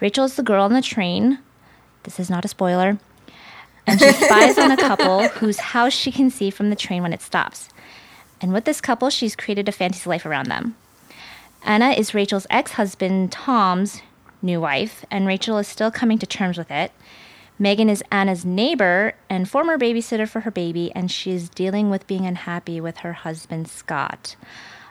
[0.00, 1.38] Rachel is the girl on the train
[2.04, 2.98] This is not a spoiler.
[3.86, 7.12] And she spies on a couple whose house she can see from the train when
[7.12, 7.68] it stops.
[8.40, 10.76] And with this couple, she's created a fantasy life around them.
[11.62, 14.02] Anna is Rachel's ex husband Tom's
[14.42, 16.92] new wife, and Rachel is still coming to terms with it.
[17.58, 22.06] Megan is Anna's neighbor and former babysitter for her baby, and she is dealing with
[22.06, 24.36] being unhappy with her husband Scott.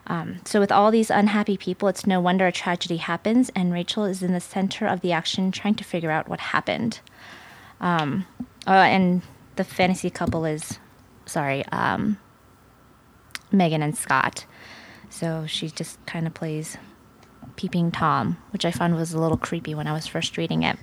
[0.07, 4.03] Um, so, with all these unhappy people, it's no wonder a tragedy happens, and Rachel
[4.03, 6.99] is in the center of the action trying to figure out what happened.
[7.79, 8.25] Um,
[8.67, 9.21] uh, and
[9.55, 10.79] the fantasy couple is,
[11.25, 12.17] sorry, um,
[13.51, 14.45] Megan and Scott.
[15.09, 16.77] So she just kind of plays
[17.55, 20.77] peeping Tom, which I found was a little creepy when I was first reading it.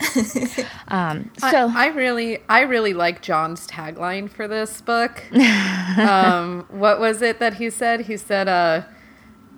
[0.88, 5.22] um, so I, I, really, I really like John's tagline for this book.
[5.98, 8.02] um, what was it that he said?
[8.02, 8.82] He said, uh,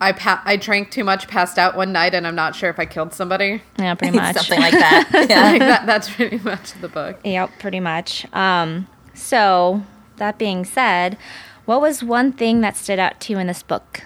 [0.01, 2.79] "I pa- I drank too much, passed out one night, and I'm not sure if
[2.79, 5.27] I killed somebody." Yeah, pretty much something like that.
[5.29, 7.19] Yeah, like that, that's pretty much the book.
[7.25, 8.27] Yep, pretty much.
[8.33, 9.83] Um, so
[10.17, 11.17] that being said,
[11.65, 14.03] what was one thing that stood out to you in this book?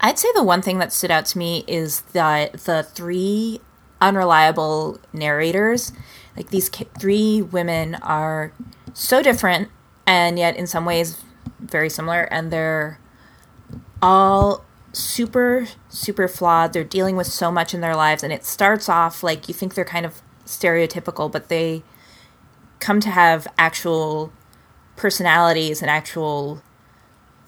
[0.00, 3.60] I'd say the one thing that stood out to me is that the three
[4.00, 5.92] unreliable narrators,
[6.36, 8.52] like these three women, are
[8.94, 9.68] so different
[10.06, 11.22] and yet in some ways
[11.60, 12.98] very similar, and they're
[14.02, 16.72] all super, super flawed.
[16.72, 19.74] They're dealing with so much in their lives, and it starts off like you think
[19.74, 21.82] they're kind of stereotypical, but they
[22.80, 24.32] come to have actual
[24.96, 26.62] personalities and actual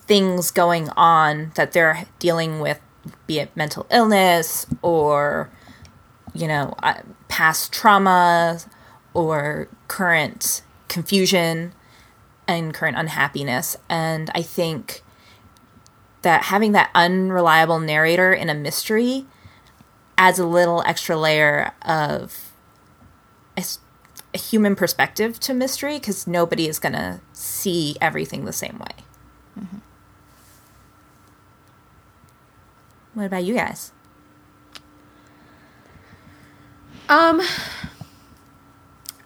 [0.03, 2.81] things going on that they're dealing with,
[3.27, 5.51] be it mental illness or,
[6.35, 6.95] you know, uh,
[7.29, 8.59] past trauma
[9.15, 11.73] or current confusion
[12.49, 13.77] and current unhappiness.
[13.89, 15.03] And I think
[16.23, 19.27] that having that unreliable narrator in a mystery
[20.17, 22.53] adds a little extra layer of
[23.57, 23.65] a,
[24.35, 29.05] a human perspective to mystery because nobody is going to see everything the same way.
[29.59, 29.79] Mm-hmm.
[33.15, 33.93] What about you guys?
[37.09, 37.41] Um.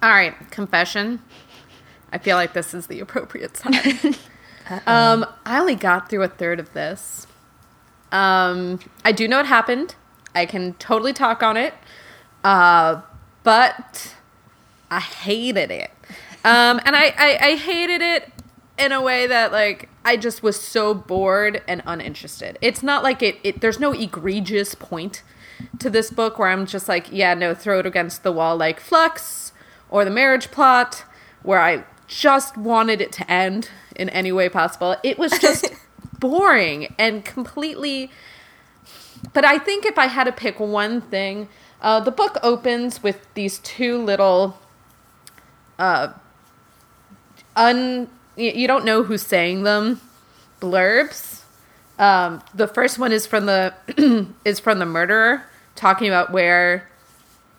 [0.02, 1.20] All right, confession.
[2.12, 4.14] I feel like this is the appropriate time.
[4.86, 7.26] um, I only got through a third of this.
[8.12, 9.94] Um, I do know what happened.
[10.34, 11.74] I can totally talk on it.
[12.44, 13.02] Uh,
[13.42, 14.14] but
[14.90, 15.90] I hated it.
[16.44, 18.32] Um, and I, I, I hated it
[18.78, 22.58] in a way that like I just was so bored and uninterested.
[22.60, 25.22] It's not like it, it there's no egregious point
[25.78, 28.80] to this book where I'm just like, yeah, no, throw it against the wall like
[28.80, 29.52] Flux
[29.88, 31.04] or the marriage plot,
[31.42, 34.96] where I just wanted it to end in any way possible.
[35.02, 35.72] It was just
[36.20, 38.10] boring and completely.
[39.32, 41.48] But I think if I had to pick one thing,
[41.80, 44.58] uh, the book opens with these two little
[45.78, 46.12] uh,
[47.54, 50.00] un you don't know who's saying them
[50.60, 51.42] blurbs.
[51.98, 53.74] Um, the first one is from the
[54.44, 56.88] is from the murderer talking about where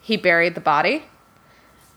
[0.02, 1.06] he buried the body.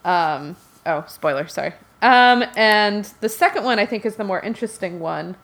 [0.04, 1.74] Um, oh, spoiler, sorry.
[2.02, 5.36] Um, and the second one I think is the more interesting one,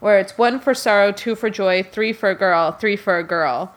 [0.00, 3.24] where it's one for sorrow, two for joy, three for a girl, three for a
[3.24, 3.74] girl,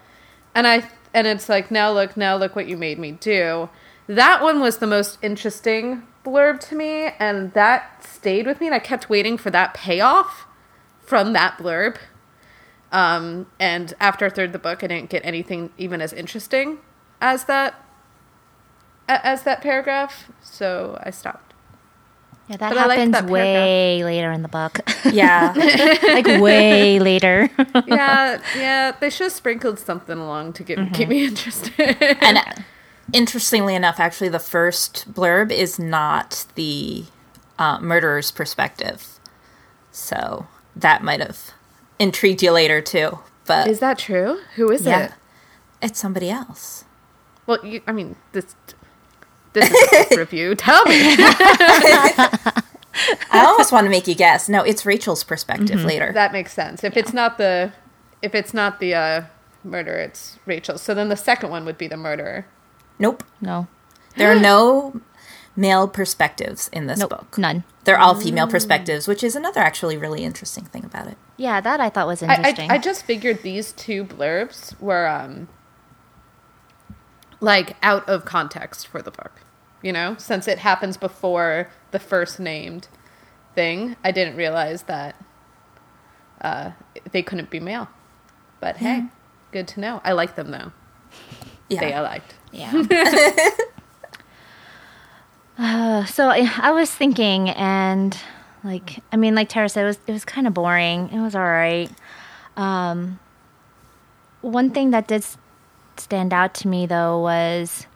[0.53, 3.69] and I and it's like now look, now look what you made me do.
[4.07, 8.75] That one was the most interesting blurb to me, and that stayed with me, and
[8.75, 10.45] I kept waiting for that payoff
[10.99, 11.97] from that blurb.
[12.91, 16.79] Um, and after a third of the book, I didn't get anything even as interesting
[17.21, 17.83] as that
[19.09, 21.53] as that paragraph, so I stopped.
[22.49, 24.79] Yeah, that but happens that way later in the book.
[25.11, 25.53] Yeah,
[26.03, 27.49] like way later.
[27.87, 28.91] yeah, yeah.
[28.91, 30.93] They should have sprinkled something along to get mm-hmm.
[30.93, 31.97] keep me interested.
[32.21, 32.39] and
[33.13, 37.05] interestingly enough, actually, the first blurb is not the
[37.59, 39.19] uh, murderer's perspective.
[39.91, 41.53] So that might have
[41.99, 43.19] intrigued you later too.
[43.45, 44.41] But is that true?
[44.55, 45.11] Who is yeah, it?
[45.81, 46.85] It's somebody else.
[47.45, 48.55] Well, you, I mean, this
[49.53, 50.55] this is a review.
[50.57, 51.15] Tell me.
[53.31, 54.49] I almost want to make you guess.
[54.49, 55.87] No, it's Rachel's perspective mm-hmm.
[55.87, 56.11] later.
[56.13, 56.83] That makes sense.
[56.83, 56.99] If yeah.
[56.99, 57.71] it's not the
[58.21, 59.23] if it's not the uh,
[59.63, 60.77] murderer, it's Rachel.
[60.77, 62.45] So then the second one would be the murderer.
[62.99, 63.23] Nope.
[63.39, 63.67] No.
[64.15, 65.01] There are no
[65.55, 67.37] male perspectives in this nope, book.
[67.37, 67.63] None.
[67.83, 71.17] They're all female perspectives, which is another actually really interesting thing about it.
[71.37, 72.69] Yeah, that I thought was interesting.
[72.69, 75.47] I, I, I just figured these two blurbs were um
[77.39, 79.31] like out of context for the book.
[79.83, 82.87] You know, since it happens before the first named
[83.53, 85.15] thing, I didn't realize that
[86.41, 86.71] uh,
[87.11, 87.87] they couldn't be male.
[88.59, 89.05] But hey,
[89.51, 90.01] good to know.
[90.03, 90.71] I like them though.
[91.69, 91.79] Yeah.
[91.79, 92.33] They I liked.
[92.51, 93.47] Yeah.
[95.59, 98.15] Uh, so I, I was thinking, and
[98.67, 101.09] like, I mean, like Tara said, it was it was kind of boring.
[101.09, 101.89] It was all right.
[102.57, 103.19] Um,
[104.41, 105.25] one thing that did
[105.95, 107.87] stand out to me though was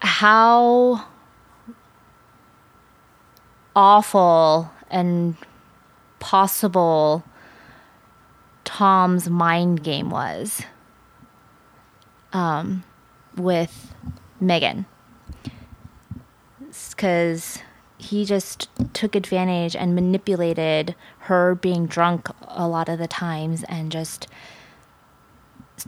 [0.00, 1.04] how
[3.74, 5.36] awful and
[6.18, 7.24] possible
[8.64, 10.62] Tom's mind game was
[12.34, 12.84] um,
[13.36, 13.94] with
[14.38, 14.84] Megan.
[16.90, 17.62] Because
[18.00, 23.92] he just took advantage and manipulated her being drunk a lot of the times and
[23.92, 24.26] just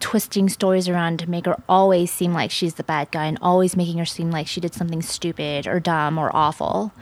[0.01, 3.77] twisting stories around to make her always seem like she's the bad guy and always
[3.77, 6.93] making her seem like she did something stupid or dumb or awful.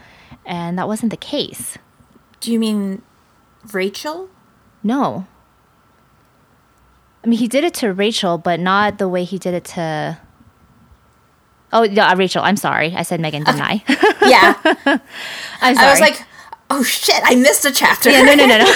[0.44, 1.76] And that wasn't the case.
[2.40, 3.02] Do you mean
[3.72, 4.28] Rachel?
[4.82, 5.26] No.
[7.22, 10.18] I mean, he did it to Rachel, but not the way he did it to.
[11.72, 12.42] Oh, yeah, Rachel.
[12.42, 12.94] I'm sorry.
[12.96, 13.82] I said Megan, didn't I?
[14.26, 14.54] Yeah.
[15.62, 15.86] I'm sorry.
[15.86, 16.22] I was like,
[16.68, 18.10] oh shit, I missed a chapter.
[18.10, 18.64] yeah, no, no, no, no.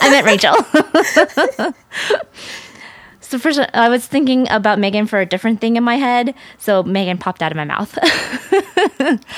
[0.00, 0.54] I meant Rachel.
[3.20, 6.34] so first, I was thinking about Megan for a different thing in my head.
[6.58, 7.92] So Megan popped out of my mouth.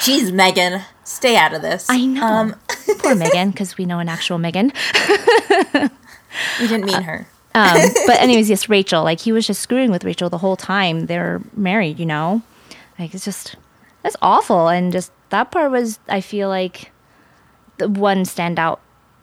[0.04, 1.86] Jeez, Megan, stay out of this.
[1.88, 2.24] I know.
[2.26, 2.54] Um,
[2.98, 4.72] Poor Megan, because we know an actual Megan.
[6.60, 7.26] we didn't mean her.
[7.54, 9.02] Um, but anyways, yes, Rachel.
[9.02, 11.98] Like he was just screwing with Rachel the whole time they're married.
[11.98, 12.42] You know,
[12.98, 13.56] like it's just
[14.02, 14.68] that's awful.
[14.68, 16.92] And just that part was, I feel like,
[17.78, 18.78] the one standout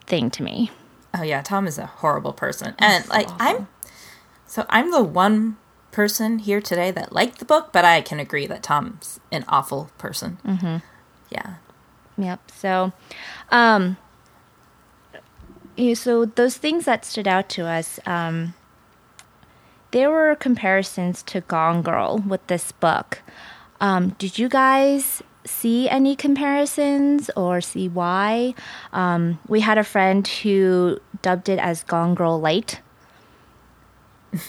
[0.06, 0.70] thing to me.
[1.14, 3.68] Oh yeah, Tom is a horrible person, and like I'm,
[4.46, 5.56] so I'm the one
[5.90, 9.90] person here today that liked the book, but I can agree that Tom's an awful
[9.98, 10.38] person.
[10.46, 10.76] Mm-hmm.
[11.30, 11.54] Yeah.
[12.18, 12.50] Yep.
[12.50, 12.92] So,
[13.50, 13.96] um,
[15.78, 18.54] yeah, so those things that stood out to us, um,
[19.92, 23.22] there were comparisons to Gone Girl with this book.
[23.80, 28.54] Um, did you guys see any comparisons or see why?
[28.92, 32.80] Um, we had a friend who dubbed it as Gone Girl Light.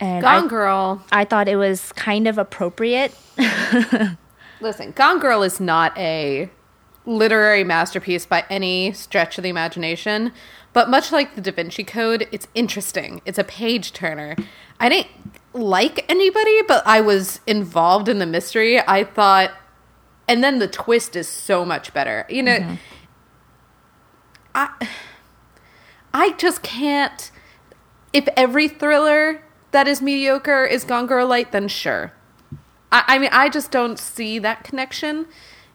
[0.00, 1.04] And Gone I, Girl.
[1.10, 3.12] I thought it was kind of appropriate.
[4.60, 6.48] Listen, Gone Girl is not a
[7.08, 10.30] literary masterpiece by any stretch of the imagination,
[10.72, 13.22] but much like the Da Vinci Code, it's interesting.
[13.24, 14.36] It's a page turner.
[14.78, 15.08] I didn't
[15.54, 18.78] like anybody, but I was involved in the mystery.
[18.86, 19.52] I thought,
[20.28, 22.26] and then the twist is so much better.
[22.28, 22.74] You know, mm-hmm.
[24.54, 24.88] I,
[26.12, 27.30] I just can't.
[28.12, 32.12] If every thriller that is mediocre is Gone Girl Light, then sure.
[32.92, 35.26] I, I mean, I just don't see that connection.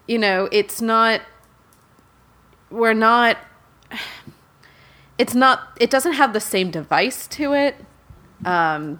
[0.07, 1.21] You know, it's not.
[2.69, 3.37] We're not.
[5.17, 5.77] It's not.
[5.79, 7.75] It doesn't have the same device to it.
[8.45, 8.99] Um,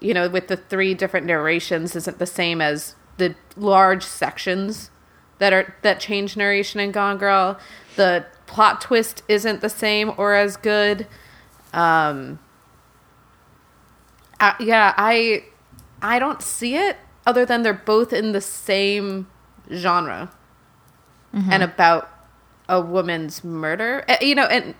[0.00, 4.90] you know, with the three different narrations, isn't the same as the large sections
[5.38, 7.58] that are that change narration in Gone Girl.
[7.96, 11.06] The plot twist isn't the same or as good.
[11.72, 12.40] Um,
[14.40, 15.44] uh, yeah, I
[16.02, 19.28] I don't see it other than they're both in the same
[19.72, 20.30] genre
[21.32, 22.10] and about
[22.68, 24.04] a woman's murder.
[24.08, 24.74] Uh, You know, and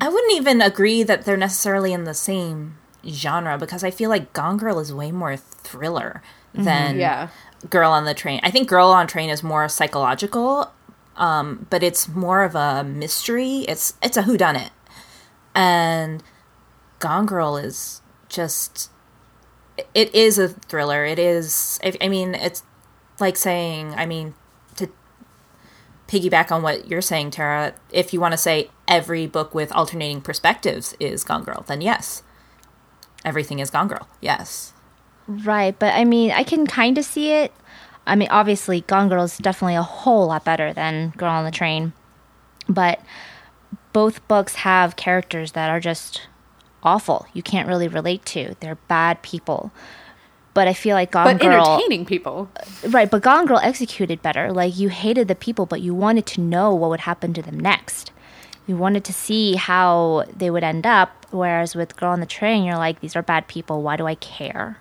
[0.00, 2.76] I wouldn't even agree that they're necessarily in the same
[3.06, 6.22] genre because I feel like Gone Girl is way more thriller
[6.54, 7.28] than Yeah.
[7.68, 8.40] Girl on the Train.
[8.42, 10.70] I think Girl on Train is more psychological,
[11.16, 13.64] um, but it's more of a mystery.
[13.68, 14.70] It's it's a whodunit,
[15.54, 16.22] and
[16.98, 18.90] Gone Girl is just
[19.94, 21.04] it is a thriller.
[21.04, 21.78] It is.
[22.00, 22.62] I, mean, it's
[23.18, 23.94] like saying.
[23.96, 24.34] I mean,
[26.10, 27.72] piggyback on what you're saying, Tara.
[27.92, 32.22] If you want to say every book with alternating perspectives is Gone Girl, then yes,
[33.24, 34.08] everything is Gone Girl.
[34.20, 34.72] Yes.
[35.28, 37.52] Right, but I mean, I can kind of see it.
[38.06, 41.52] I mean, obviously, Gone Girl is definitely a whole lot better than Girl on the
[41.52, 41.92] Train,
[42.68, 43.00] but
[43.92, 46.26] both books have characters that are just
[46.82, 47.26] awful.
[47.32, 48.56] You can't really relate to.
[48.58, 49.70] They're bad people.
[50.60, 52.50] But I feel like Gone but Girl, entertaining people.
[52.90, 53.10] right?
[53.10, 54.52] But Gone Girl executed better.
[54.52, 57.58] Like you hated the people, but you wanted to know what would happen to them
[57.58, 58.12] next.
[58.66, 61.24] You wanted to see how they would end up.
[61.30, 63.80] Whereas with Girl on the Train, you're like, these are bad people.
[63.80, 64.76] Why do I care?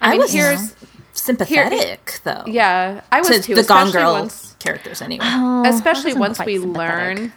[0.00, 0.74] I, mean, was here's-
[1.12, 2.44] sympathetic though.
[2.46, 3.54] Yeah, I was to too.
[3.56, 5.26] the Gone especially Girl once- characters anyway.
[5.28, 7.18] Oh, especially once we sympathetic.
[7.18, 7.32] learn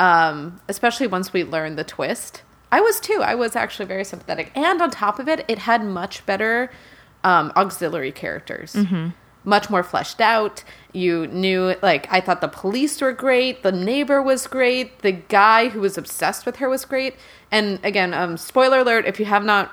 [0.00, 2.42] um especially once we learn the twist
[2.72, 5.84] i was too i was actually very sympathetic and on top of it it had
[5.84, 6.68] much better
[7.24, 9.08] um auxiliary characters Mm-hmm.
[9.44, 10.62] much more fleshed out
[10.92, 15.68] you knew like i thought the police were great the neighbor was great the guy
[15.68, 17.16] who was obsessed with her was great
[17.50, 19.72] and again um spoiler alert if you have not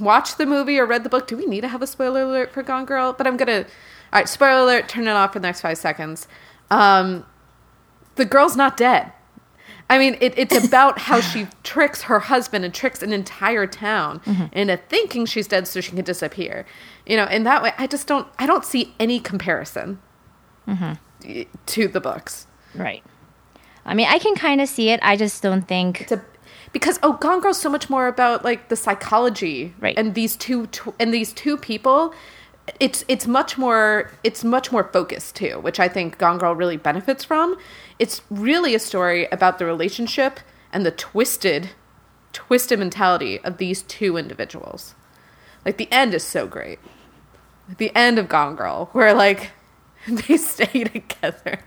[0.00, 2.52] watched the movie or read the book, do we need to have a spoiler alert
[2.52, 3.12] for Gone Girl?
[3.12, 3.60] But I'm gonna.
[3.60, 4.88] All right, spoiler alert.
[4.88, 6.26] Turn it off for the next five seconds.
[6.72, 7.24] Um,
[8.16, 9.12] the girl's not dead.
[9.88, 14.20] I mean, it, it's about how she tricks her husband and tricks an entire town
[14.20, 14.46] mm-hmm.
[14.52, 16.66] into thinking she's dead so she can disappear.
[17.06, 18.26] You know, in that way, I just don't.
[18.38, 20.00] I don't see any comparison
[20.66, 21.42] mm-hmm.
[21.66, 22.46] to the books.
[22.74, 23.04] Right.
[23.84, 24.98] I mean, I can kind of see it.
[25.02, 26.08] I just don't think.
[26.08, 26.20] to
[26.72, 29.96] because oh gone girl's so much more about like the psychology Right.
[29.96, 32.12] and these two tw- and these two people
[32.80, 36.76] it's it's much more it's much more focused too which i think gone girl really
[36.76, 37.56] benefits from
[37.98, 40.40] it's really a story about the relationship
[40.72, 41.70] and the twisted
[42.32, 44.94] twisted mentality of these two individuals
[45.64, 46.78] like the end is so great
[47.78, 49.52] the end of gone girl where like
[50.08, 51.58] they stay together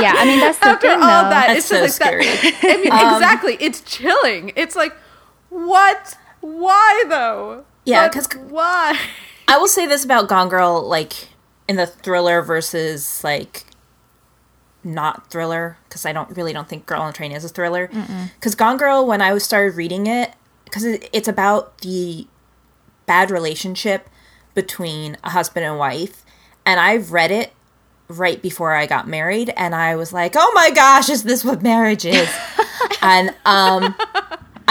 [0.00, 1.30] Yeah, I mean that's the after thing, all though.
[1.30, 2.24] that, That's it's so just like scary.
[2.24, 2.58] that.
[2.62, 3.56] I mean, um, exactly.
[3.60, 4.50] It's chilling.
[4.56, 4.92] It's like,
[5.50, 6.16] what?
[6.40, 7.64] Why though?
[7.84, 8.98] Yeah, But 'cause- why?
[9.48, 11.28] I will say this about Gone Girl, like
[11.68, 13.64] in the thriller versus like
[14.84, 17.88] not thriller, because I don't really don't think Girl on the Train is a thriller.
[18.34, 20.32] Because Gone Girl, when I started reading it,
[20.64, 22.26] because it, it's about the
[23.06, 24.08] bad relationship
[24.54, 26.24] between a husband and wife,
[26.64, 27.52] and I've read it
[28.08, 31.62] right before I got married, and I was like, "Oh my gosh, is this what
[31.62, 32.28] marriage is?"
[33.02, 33.94] and um,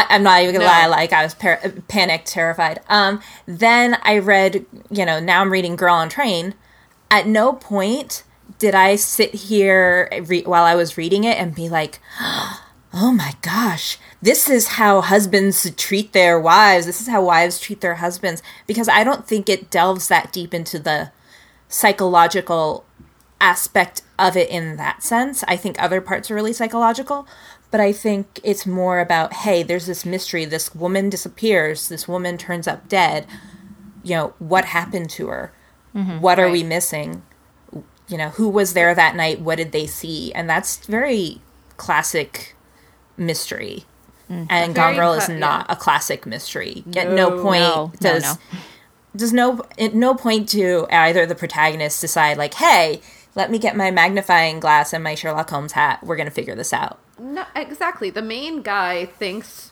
[0.09, 0.71] I, I'm not even gonna No.
[0.71, 2.79] lie, like I was par- panicked, terrified.
[2.89, 6.55] Um, then I read, you know, now I'm reading Girl on Train.
[7.09, 8.23] At no point
[8.59, 11.99] did I sit here re- while I was reading it and be like,
[12.93, 16.85] oh my gosh, this is how husbands treat their wives.
[16.85, 18.43] This is how wives treat their husbands.
[18.67, 21.11] Because I don't think it delves that deep into the
[21.67, 22.85] psychological
[23.39, 25.43] aspect of it in that sense.
[25.47, 27.27] I think other parts are really psychological,
[27.71, 30.45] but I think it's more about hey, there's this mystery.
[30.45, 31.89] This woman disappears.
[31.89, 33.25] This woman turns up dead.
[34.03, 35.53] You know, what happened to her?
[35.95, 36.19] Mm-hmm.
[36.19, 37.23] What are we missing?
[38.07, 39.39] You know, who was there that night?
[39.41, 40.33] What did they see?
[40.33, 41.41] And that's very
[41.77, 42.55] classic
[43.17, 43.85] mystery.
[44.29, 44.47] Mm.
[44.49, 45.73] And Gone Girl is not yeah.
[45.73, 46.83] a classic mystery.
[46.95, 47.41] At no No.
[47.43, 49.55] point No, no, does no.
[49.55, 53.01] no at no point to either the protagonist decide like, hey,
[53.35, 56.03] let me get my magnifying glass and my Sherlock Holmes hat.
[56.03, 56.99] We're gonna figure this out.
[57.21, 58.09] No, exactly.
[58.09, 59.71] The main guy thinks,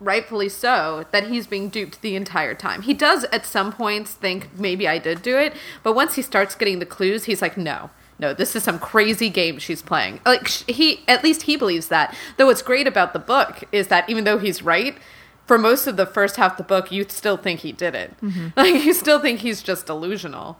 [0.00, 2.82] rightfully so, that he's being duped the entire time.
[2.82, 6.56] He does at some points think maybe I did do it, but once he starts
[6.56, 7.90] getting the clues, he's like, no.
[8.20, 10.20] No, this is some crazy game she's playing.
[10.26, 12.16] Like he, at least he believes that.
[12.36, 14.98] Though what's great about the book is that even though he's right,
[15.46, 18.16] for most of the first half of the book, you still think he did it.
[18.20, 18.48] Mm-hmm.
[18.56, 20.58] Like you still think he's just delusional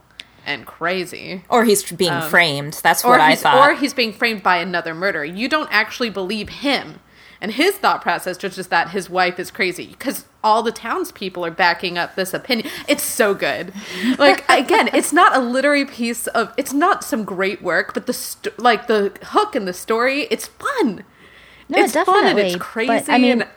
[0.49, 2.81] and crazy Or he's being framed.
[2.83, 3.59] That's what I thought.
[3.59, 5.25] or he's being framed by another murderer.
[5.25, 7.01] You don't actually believe him.
[7.41, 11.45] And his thought process just is that his wife is crazy because all the townspeople
[11.45, 12.69] are backing up this opinion.
[12.89, 13.73] It's so good.
[14.19, 16.53] Like again, it's not a literary piece of.
[16.57, 20.49] It's not some great work, but the st- like the hook in the story, it's
[20.49, 21.05] fun.
[21.69, 23.13] No, it's fun and definitely, it's but, crazy.
[23.13, 23.51] I mean, and,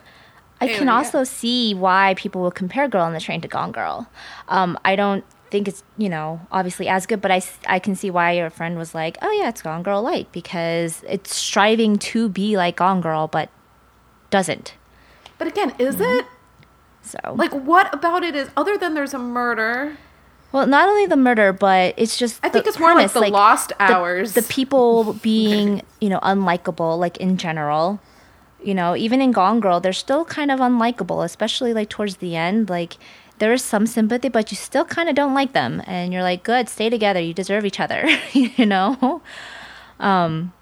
[0.59, 0.95] I can and, yeah.
[0.97, 4.07] also see why people will compare Girl on the Train to Gone Girl.
[4.47, 8.09] Um, I don't think it's, you know, obviously as good, but I, I can see
[8.09, 12.29] why your friend was like, oh, yeah, it's Gone Girl light because it's striving to
[12.29, 13.49] be like Gone Girl, but
[14.29, 14.75] doesn't.
[15.37, 16.19] but again, is mm-hmm.
[16.19, 16.25] it
[17.03, 19.97] So, like what about it is other than there's a murder?
[20.51, 22.39] well, not only the murder, but it's just.
[22.43, 24.33] I think the it's more like the lost the- hours.
[24.33, 27.99] The, people being, you know, unlikable, like in general.
[28.63, 32.35] You know, even in Gone Girl, they're still kind of unlikable, especially like towards the
[32.35, 32.69] end.
[32.69, 32.97] Like,
[33.41, 35.81] there is some sympathy, but you still kind of don't like them.
[35.87, 37.19] And you're like, good, stay together.
[37.19, 39.21] You deserve each other, you know?
[39.99, 40.53] Um,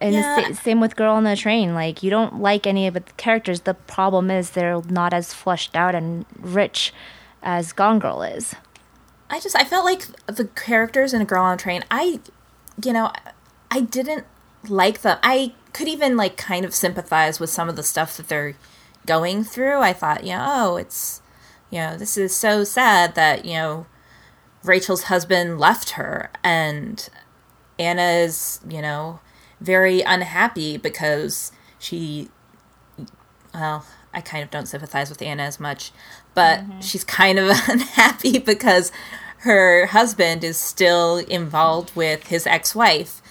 [0.00, 0.48] and Yeah.
[0.48, 1.74] sa- same with Girl on the Train.
[1.74, 3.62] Like, you don't like any of the characters.
[3.62, 6.92] The problem is they're not as fleshed out and rich
[7.42, 8.54] as Gone Girl is.
[9.30, 11.82] I just I felt like the characters in a Girl on a Train.
[11.90, 12.20] I,
[12.84, 13.10] you know,
[13.70, 14.24] I didn't
[14.68, 15.18] like them.
[15.22, 18.54] I could even like kind of sympathize with some of the stuff that they're
[19.06, 19.80] going through.
[19.80, 21.22] I thought, you know, oh, it's,
[21.70, 23.86] you know, this is so sad that you know
[24.62, 27.08] Rachel's husband left her and
[27.78, 29.20] Anna is, you know,
[29.60, 32.30] very unhappy because she
[33.54, 35.92] well, I kind of don't sympathize with Anna as much,
[36.34, 36.80] but mm-hmm.
[36.80, 38.92] she's kind of unhappy because
[39.38, 43.22] her husband is still involved with his ex-wife.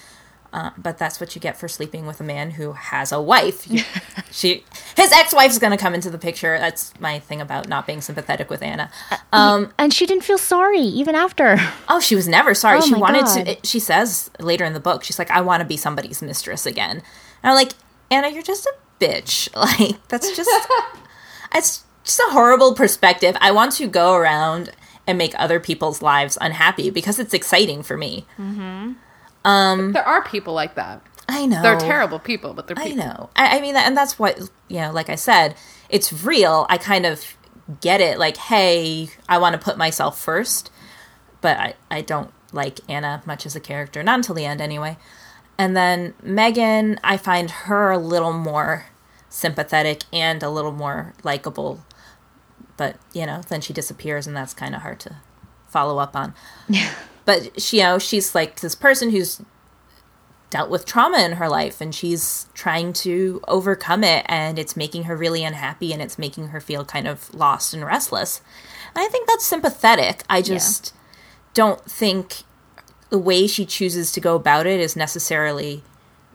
[0.56, 3.70] Uh, but that's what you get for sleeping with a man who has a wife.
[3.70, 3.84] You-
[4.32, 4.64] she,
[4.96, 6.58] his ex-wife is going to come into the picture.
[6.58, 8.90] That's my thing about not being sympathetic with Anna.
[9.32, 11.58] Um, And she didn't feel sorry even after.
[11.90, 12.78] Oh, she was never sorry.
[12.78, 13.34] Oh she wanted God.
[13.44, 13.50] to.
[13.50, 16.64] It, she says later in the book, she's like, "I want to be somebody's mistress
[16.64, 17.02] again."
[17.42, 17.72] And I'm like,
[18.10, 19.48] Anna, you're just a bitch.
[19.54, 20.50] Like that's just,
[21.54, 23.36] it's just a horrible perspective.
[23.42, 24.72] I want to go around
[25.06, 28.24] and make other people's lives unhappy because it's exciting for me.
[29.46, 31.00] Um, there are people like that.
[31.28, 33.30] I know They're terrible people, but they're I know.
[33.36, 34.38] I, I mean, and that's what
[34.68, 34.92] you know.
[34.92, 35.54] Like I said,
[35.88, 36.66] it's real.
[36.68, 37.36] I kind of
[37.80, 38.18] get it.
[38.18, 40.70] Like, hey, I want to put myself first,
[41.40, 44.02] but I, I don't like Anna much as a character.
[44.02, 44.98] Not until the end, anyway.
[45.58, 48.86] And then Megan, I find her a little more
[49.28, 51.84] sympathetic and a little more likable.
[52.76, 55.16] But you know, then she disappears, and that's kind of hard to
[55.68, 56.34] follow up on.
[57.26, 59.42] but she, you know, she's like this person who's
[60.48, 65.02] dealt with trauma in her life and she's trying to overcome it and it's making
[65.04, 68.40] her really unhappy and it's making her feel kind of lost and restless.
[68.94, 70.22] And I think that's sympathetic.
[70.30, 70.94] I just
[71.52, 72.44] don't think
[73.10, 75.82] the way she chooses to go about it is necessarily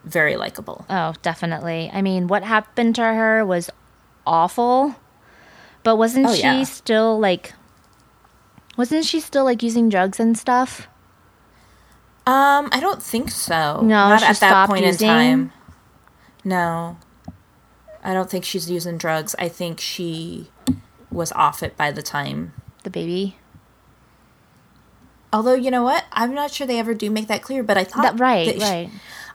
[0.04, 0.86] very likable.
[0.90, 1.90] Oh, definitely.
[1.94, 3.70] I mean, what happened to her was
[4.28, 4.96] awful.
[5.84, 6.64] But wasn't Oh, she yeah.
[6.64, 7.54] still like
[8.78, 10.88] wasn't she still like using drugs and stuff?
[12.28, 13.82] Um, I don't think so.
[13.82, 15.10] No, not she at that point using?
[15.10, 15.54] in time.
[16.44, 16.98] No.
[18.04, 19.36] I don't think she's using drugs.
[19.38, 20.50] I think she
[21.12, 22.54] was off it by the time
[22.84, 23.38] The baby.
[25.34, 27.64] Although you know what, I'm not sure they ever do make that clear.
[27.64, 28.90] But I thought That, right, that she- right.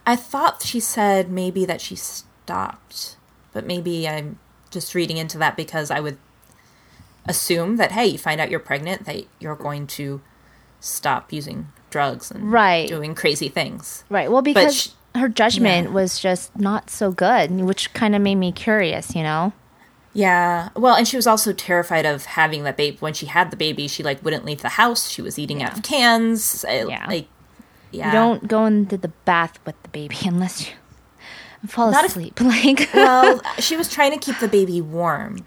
[0.05, 3.17] I thought she said maybe that she stopped,
[3.51, 6.17] but maybe I'm just reading into that because I would
[7.27, 10.21] assume that hey, you find out you're pregnant, that you're going to
[10.79, 12.87] stop using drugs and Right.
[12.87, 14.03] doing crazy things.
[14.09, 14.31] Right.
[14.31, 15.93] Well, because sh- her judgment yeah.
[15.93, 19.53] was just not so good, which kind of made me curious, you know?
[20.13, 20.69] Yeah.
[20.75, 22.97] Well, and she was also terrified of having that baby.
[22.99, 25.09] When she had the baby, she like wouldn't leave the house.
[25.09, 26.65] She was eating out of cans.
[26.67, 27.05] Yeah.
[27.07, 27.27] Like,
[27.91, 28.07] yeah.
[28.07, 30.73] You don't go into the bath with the baby unless you
[31.67, 32.39] fall Not if- asleep.
[32.41, 35.45] like, well, she was trying to keep the baby warm.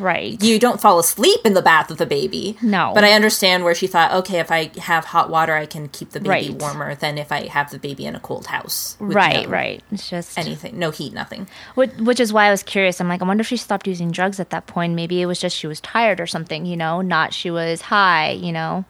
[0.00, 0.42] Right.
[0.42, 2.56] you don't fall asleep in the bath with the baby.
[2.62, 2.92] No.
[2.94, 6.10] But I understand where she thought, okay, if I have hot water, I can keep
[6.10, 6.60] the baby Right.
[6.60, 8.96] warmer than if I have the baby in a cold house.
[9.00, 9.82] right, no right.
[9.90, 11.48] It's just Anything, no heat, nothing.
[11.74, 13.00] Which, which is why I was curious.
[13.00, 14.94] I'm like, I wonder if she stopped using drugs at that point.
[14.94, 18.30] Maybe it was just she was tired or something, you know, not she was high,
[18.30, 18.84] you know.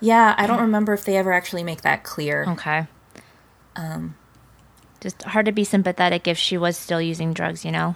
[0.00, 2.44] Yeah, I don't remember if they ever actually make that clear.
[2.48, 2.86] Okay.
[3.76, 4.14] Um,
[5.00, 7.94] just hard to be sympathetic if she was still using drugs, you know.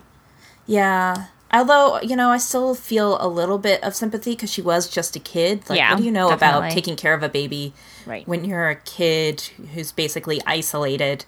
[0.67, 1.27] Yeah.
[1.53, 5.15] Although, you know, I still feel a little bit of sympathy because she was just
[5.17, 5.69] a kid.
[5.69, 7.75] Like, Yeah, what do you know about taking care of a baby
[8.07, 8.27] Right.
[8.27, 9.41] when you're a kid
[9.75, 11.25] who's basically isolated?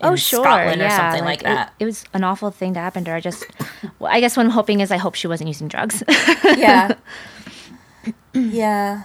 [0.00, 1.72] oh, sure, Scotland yeah, or something like, it- that.
[1.78, 3.16] It, was an awful thing to happen to her.
[3.16, 3.46] I just,
[3.98, 6.02] well, I guess what I'm hoping is I hope she wasn't using drugs.
[6.56, 6.94] yeah.
[8.34, 9.04] yeah.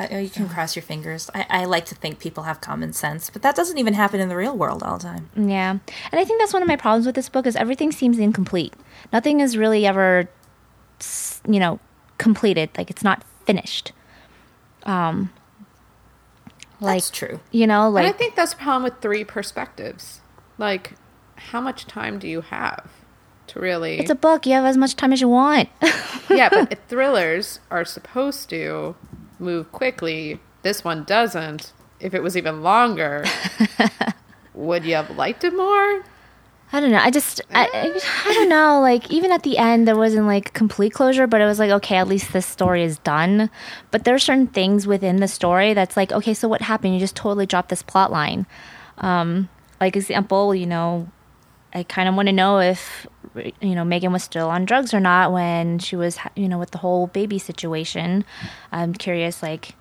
[0.00, 1.28] Uh, you can cross your fingers.
[1.34, 4.28] I, I like to think people have common sense, but that doesn't even happen in
[4.28, 5.28] the real world all the time.
[5.36, 5.70] Yeah.
[5.70, 8.74] And I think that's one of my problems with this book is everything seems incomplete.
[9.12, 10.28] Nothing is really ever
[11.48, 11.80] you know,
[12.18, 12.70] completed.
[12.76, 13.92] Like it's not finished.
[14.84, 15.30] Um
[16.80, 17.40] like That's true.
[17.50, 20.20] you know, And I think that's a problem with three perspectives.
[20.56, 20.94] Like,
[21.36, 22.90] how much time do you have
[23.48, 23.98] to really?
[23.98, 24.46] it's a book.
[24.46, 25.68] You have as much time as you want.
[26.30, 28.96] yeah, but thrillers are supposed to
[29.40, 30.40] move quickly.
[30.62, 31.72] This one doesn't.
[31.98, 33.24] If it was even longer,
[34.54, 36.02] would you have liked it more?
[36.72, 37.00] I don't know.
[37.02, 38.80] I just, I, I, I don't know.
[38.80, 41.96] Like, even at the end, there wasn't like complete closure, but it was like, okay,
[41.96, 43.50] at least this story is done.
[43.90, 46.94] But there are certain things within the story that's like, okay, so what happened?
[46.94, 48.46] You just totally dropped this plot line.
[48.98, 49.48] Um,
[49.80, 51.08] like, example, you know,
[51.72, 53.06] I kind of want to know if,
[53.60, 56.72] you know, Megan was still on drugs or not when she was, you know, with
[56.72, 58.24] the whole baby situation.
[58.72, 59.74] I'm curious, like,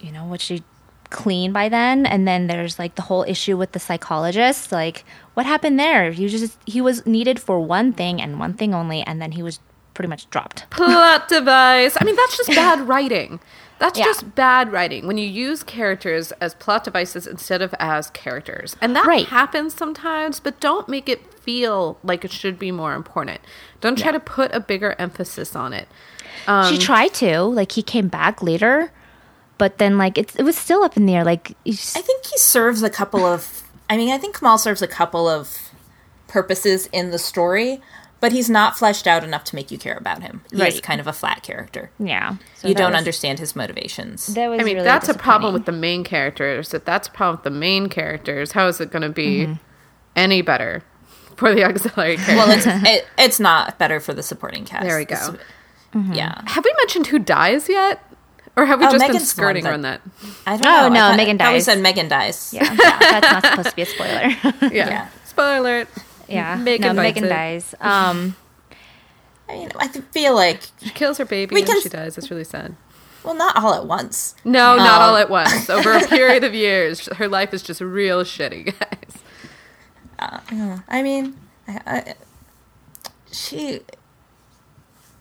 [0.00, 0.62] you know, was she
[1.10, 2.04] clean by then?
[2.04, 4.72] And then there's like the whole issue with the psychologist.
[4.72, 6.10] Like, what happened there?
[6.10, 9.42] He just he was needed for one thing and one thing only, and then he
[9.42, 9.60] was
[9.94, 10.68] pretty much dropped.
[10.70, 11.96] Plot device.
[12.00, 13.40] I mean, that's just bad writing.
[13.78, 14.06] That's Yeah.
[14.06, 18.74] just bad writing when you use characters as plot devices instead of as characters.
[18.80, 19.26] And that Right.
[19.26, 23.40] happens sometimes, but don't make it feel like it should be more important.
[23.80, 25.88] Don't try to put a bigger emphasis on it.
[26.44, 28.90] she um, tried to like he came back later,
[29.58, 31.24] but then like it's it was still up in the air.
[31.24, 33.62] Like just- I think he serves a couple of.
[33.90, 35.70] I mean, I think Kamal serves a couple of
[36.26, 37.80] purposes in the story,
[38.20, 40.42] but he's not fleshed out enough to make you care about him.
[40.50, 40.82] He's Right.
[40.82, 41.90] kind of a flat character.
[41.98, 44.26] yeah, So you don't was- understand his motivations.
[44.34, 46.74] That was I mean, really that's a problem with the main characters.
[46.74, 49.52] If that's a problem with the main characters, how is it going to be Mm-hmm.
[50.16, 50.82] any better
[51.36, 52.36] for the auxiliary characters?
[52.36, 52.50] well,
[52.80, 54.84] it's it, it's not better for the supporting cast.
[54.84, 55.14] There we go.
[55.32, 55.40] This-
[55.94, 56.12] Mm-hmm.
[56.12, 58.04] Yeah, have we mentioned who dies yet?
[58.56, 60.02] Or have we Oh, just been Megan's the one skirting around that?
[60.46, 60.84] I don't Oh, know.
[60.84, 62.52] I no, thought- Megan I thought we said Megan dies.
[62.52, 64.70] yeah, yeah, that's not supposed to be a spoiler.
[64.74, 64.88] Yeah.
[64.90, 65.08] Yeah.
[65.24, 65.88] Spoiler alert.
[66.28, 67.28] Yeah, Megan no, bites Megan it.
[67.28, 67.74] dies.
[67.80, 68.36] Um,
[69.48, 72.18] I mean, I feel like She kills her baby We and can- she dies.
[72.18, 72.76] It's really sad.
[73.24, 74.34] well, not all at once.
[74.44, 75.68] No, not Um, all at once.
[75.76, 79.22] Over a period of years, her life is just real shitty, guys.
[80.88, 82.14] I mean, I, I,
[83.30, 83.80] she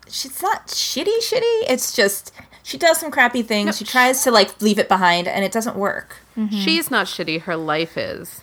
[0.09, 1.63] she's not shitty shitty.
[1.69, 2.31] It's just
[2.63, 3.77] she does some crappy things.
[3.77, 6.17] she tries to like leave it behind, and it doesn't work.
[6.51, 7.41] She's not shitty.
[7.41, 8.41] Her life is.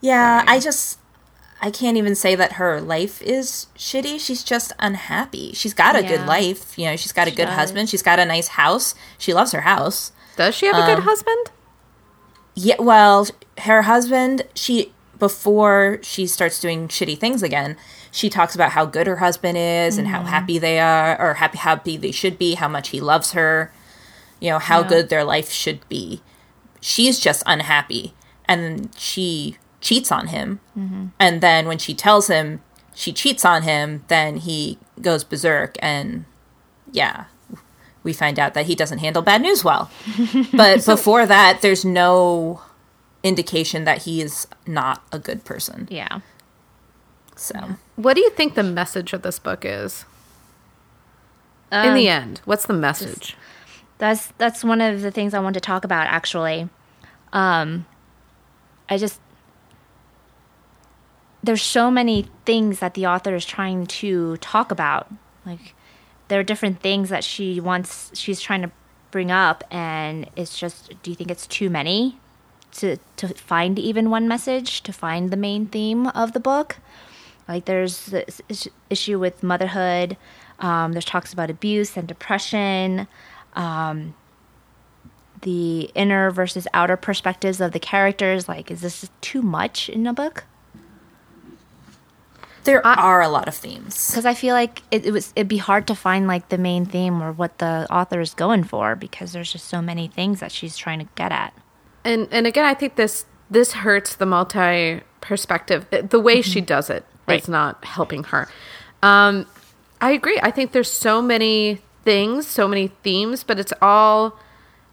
[0.00, 0.98] Yeah, I just
[1.60, 4.20] I can't even say that her life is shitty.
[4.20, 5.52] She's just unhappy.
[5.54, 6.08] She's got a Yeah.
[6.18, 6.78] good life.
[6.78, 7.54] You know, she's got a She good does.
[7.56, 7.88] husband.
[7.88, 8.94] She's got a nice house.
[9.18, 10.12] She loves her house.
[10.36, 11.50] Does she have a Um, good husband?
[12.54, 13.26] Yeah, well,
[13.62, 17.76] her husband, she before she starts doing shitty things again,
[18.12, 21.58] she talks about how good her husband is and how happy they are or happy
[21.58, 23.72] happy they should be, how much he loves her,
[24.38, 24.88] you know, how Yeah.
[24.88, 26.22] good their life should be.
[26.80, 28.14] She's just unhappy
[28.46, 30.60] and she cheats on him.
[31.20, 32.60] And then when she tells him
[32.94, 36.24] she cheats on him, then he goes berserk and
[36.92, 37.24] yeah,
[38.02, 39.90] we find out that he doesn't handle bad news well.
[40.52, 42.60] But before that, there's no
[43.22, 45.86] indication that he is not a good person.
[45.90, 46.20] Yeah.
[47.36, 50.04] So, What do you think the message of this book is?
[51.70, 53.36] In Um, the end, what's the message?
[53.98, 56.68] That's that's one of the things I want to talk about actually.
[57.32, 57.84] Um
[58.88, 59.20] I just
[61.42, 65.12] there's so many things that the author is trying to talk about.
[65.46, 65.74] Like
[66.28, 68.70] there are different things that she wants she's trying to
[69.10, 72.18] bring up and it's just do you think it's too many
[72.72, 76.78] to to find even one message, to find the main theme of the book?
[77.46, 80.16] Like there's this issue with motherhood.
[80.58, 83.06] Um, there's talks about abuse and depression.
[83.54, 84.14] Um,
[85.42, 88.48] the inner versus outer perspectives of the characters.
[88.48, 90.44] Like, is this too much in a book?
[92.68, 94.10] There are a lot of themes.
[94.10, 96.84] Because I feel like it, it was it'd be hard to find like the main
[96.84, 100.52] theme or what the author is going for because there's just so many things that
[100.52, 101.54] she's trying to get at.
[102.04, 105.86] And and again, I think this this hurts the multi perspective.
[105.90, 107.48] The way she does it is Right.
[107.48, 108.48] not helping her.
[109.02, 109.46] Um,
[110.00, 110.38] I agree.
[110.42, 114.38] I think there's so many things, so many themes, but it's all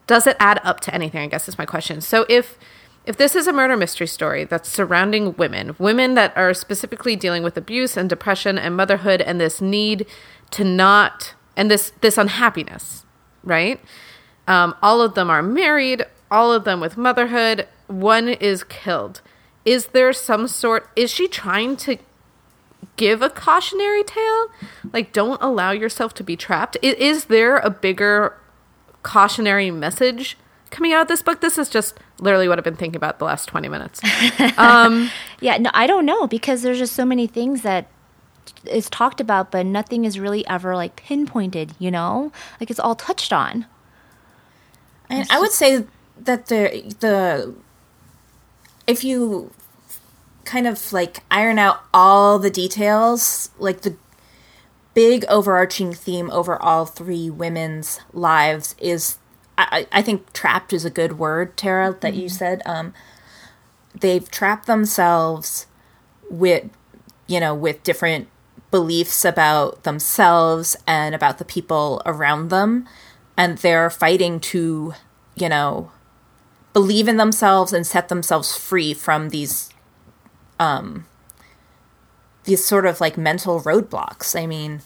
[0.07, 1.21] does it add up to anything?
[1.21, 1.99] I guess is my question.
[1.99, 2.57] So if
[3.05, 7.43] if this is a murder mystery story that's surrounding women, women that are specifically dealing
[7.43, 10.05] with abuse and depression and motherhood and this need
[10.51, 13.05] to not and this this unhappiness,
[13.43, 13.79] right?
[14.47, 17.67] Um, all of them are married, all of them with motherhood.
[17.87, 19.21] One is killed.
[19.63, 20.89] Is there some sort?
[20.95, 21.97] Is she trying to
[22.97, 24.47] give a cautionary tale?
[24.93, 26.77] Like, don't allow yourself to be trapped.
[26.83, 28.37] I- Is there a bigger
[29.03, 30.37] cautionary message
[30.71, 31.41] coming out of this book?
[31.41, 34.01] This is just literally what I've been thinking about the last 20 minutes.
[34.57, 35.11] Um,
[35.41, 37.87] yeah, no, I don't know because there's just so many things that
[38.65, 41.73] is talked about, but nothing is really ever like pinpointed.
[41.77, 43.65] You know, like it's all touched on.
[45.09, 45.85] And I would say
[46.17, 47.53] that the the
[48.87, 49.51] if you
[50.45, 53.95] kind of like iron out all the details, like the
[54.93, 59.17] big overarching theme over all three women's lives is
[59.57, 62.61] I, I think trapped is a good word, Tara, that you said.
[62.65, 62.93] Um
[63.99, 65.67] they've trapped themselves
[66.29, 66.69] with
[67.27, 68.27] you know, with different
[68.71, 72.87] beliefs about themselves and about the people around them
[73.37, 74.93] and they're fighting to,
[75.35, 75.91] you know,
[76.73, 79.69] believe in themselves and set themselves free from these
[80.59, 81.05] um
[82.43, 84.39] these sort of like mental roadblocks.
[84.39, 84.81] I mean,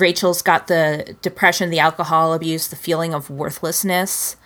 [0.00, 4.36] Rachel's got the depression, the alcohol abuse, the feeling of worthlessness.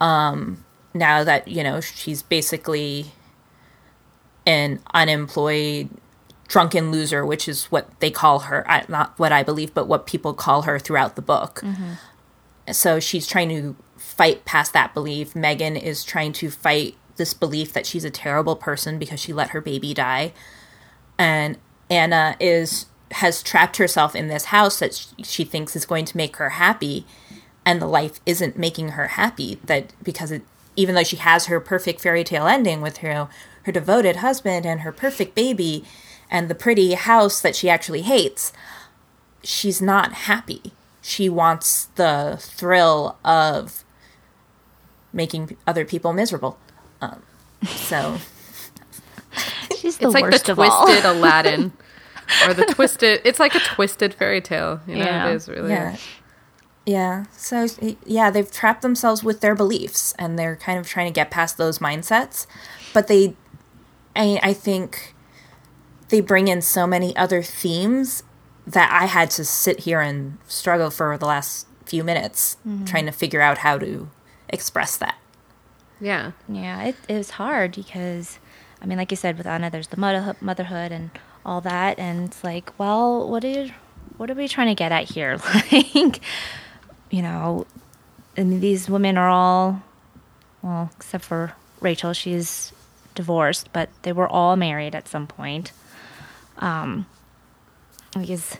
[0.00, 3.12] Um now that, you know, she's basically
[4.46, 5.88] an unemployed
[6.48, 8.70] drunken loser, which is what they call her.
[8.70, 11.62] I, not what I believe, but what people call her throughout the book.
[12.70, 15.34] So she's trying to fight past that belief.
[15.34, 19.50] Megan is trying to fight this belief that she's a terrible person because she let
[19.50, 20.32] her baby die.
[21.18, 21.56] And
[21.88, 26.36] Anna is has trapped herself in this house that she thinks is going to make
[26.36, 27.04] her happy
[27.64, 30.42] and the life isn't making her happy that because it
[30.74, 33.28] even though she has her perfect fairy tale ending with her
[33.64, 35.84] her devoted husband and her perfect baby
[36.30, 38.52] and the pretty house that she actually hates
[39.44, 43.84] she's not happy she wants the thrill of
[45.12, 46.58] making other people miserable
[47.00, 47.22] um,
[47.66, 48.18] so
[49.76, 50.84] She's the it's like worst the of all.
[50.86, 51.72] twisted Aladdin.
[52.46, 54.80] Or the twisted, it's like a twisted fairy tale.
[54.86, 55.28] You know, Yeah.
[55.28, 55.70] it is really.
[55.70, 55.96] yeah
[56.84, 57.64] yeah so
[58.04, 61.56] yeah they've trapped themselves with their beliefs and they're kind of trying to get past
[61.56, 62.44] those mindsets
[62.92, 63.36] but they
[64.16, 65.14] i i think
[66.08, 68.24] they bring in so many other themes
[68.66, 72.84] that I had to sit here and struggle for the last few minutes mm-hmm.
[72.84, 74.10] trying to figure out how to
[74.50, 75.16] express that.
[76.00, 76.32] Yeah.
[76.48, 78.38] Yeah, it, it was hard because,
[78.82, 81.10] I mean, like you said, with Anna, there's the motherhood, motherhood and
[81.44, 83.68] all that, and it's like, well, what are
[84.16, 85.38] what are we trying to get at here?
[85.72, 86.20] like,
[87.10, 87.66] you know,
[88.34, 89.82] these women are all,
[90.62, 92.72] well, except for Rachel, she's
[93.14, 95.72] divorced, but they were all married at some point.
[96.58, 97.06] Um,
[98.14, 98.58] because,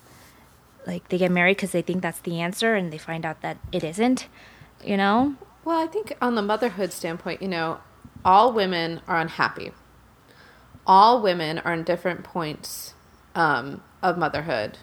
[0.87, 3.59] like, they get married because they think that's the answer, and they find out that
[3.71, 4.27] it isn't.
[4.85, 7.79] You know, Well, I think on the motherhood standpoint, you know,
[8.25, 9.71] all women are unhappy.
[10.87, 12.95] All women are in different points
[13.35, 14.79] um, of motherhood.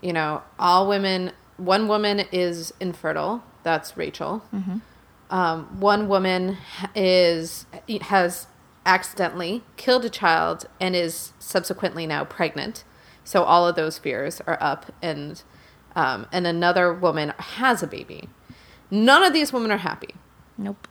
[0.00, 1.32] You know, all women.
[1.56, 3.44] One woman is infertile.
[3.62, 4.42] That's Rachel.
[5.30, 6.58] Um, one woman
[6.94, 7.66] is
[8.02, 8.46] has
[8.86, 12.84] accidentally killed a child and is subsequently now pregnant.
[13.24, 15.42] So all of those fears are up, and
[15.96, 18.28] um, and another woman has a baby.
[18.90, 20.14] None of these women are happy.
[20.58, 20.86] nope.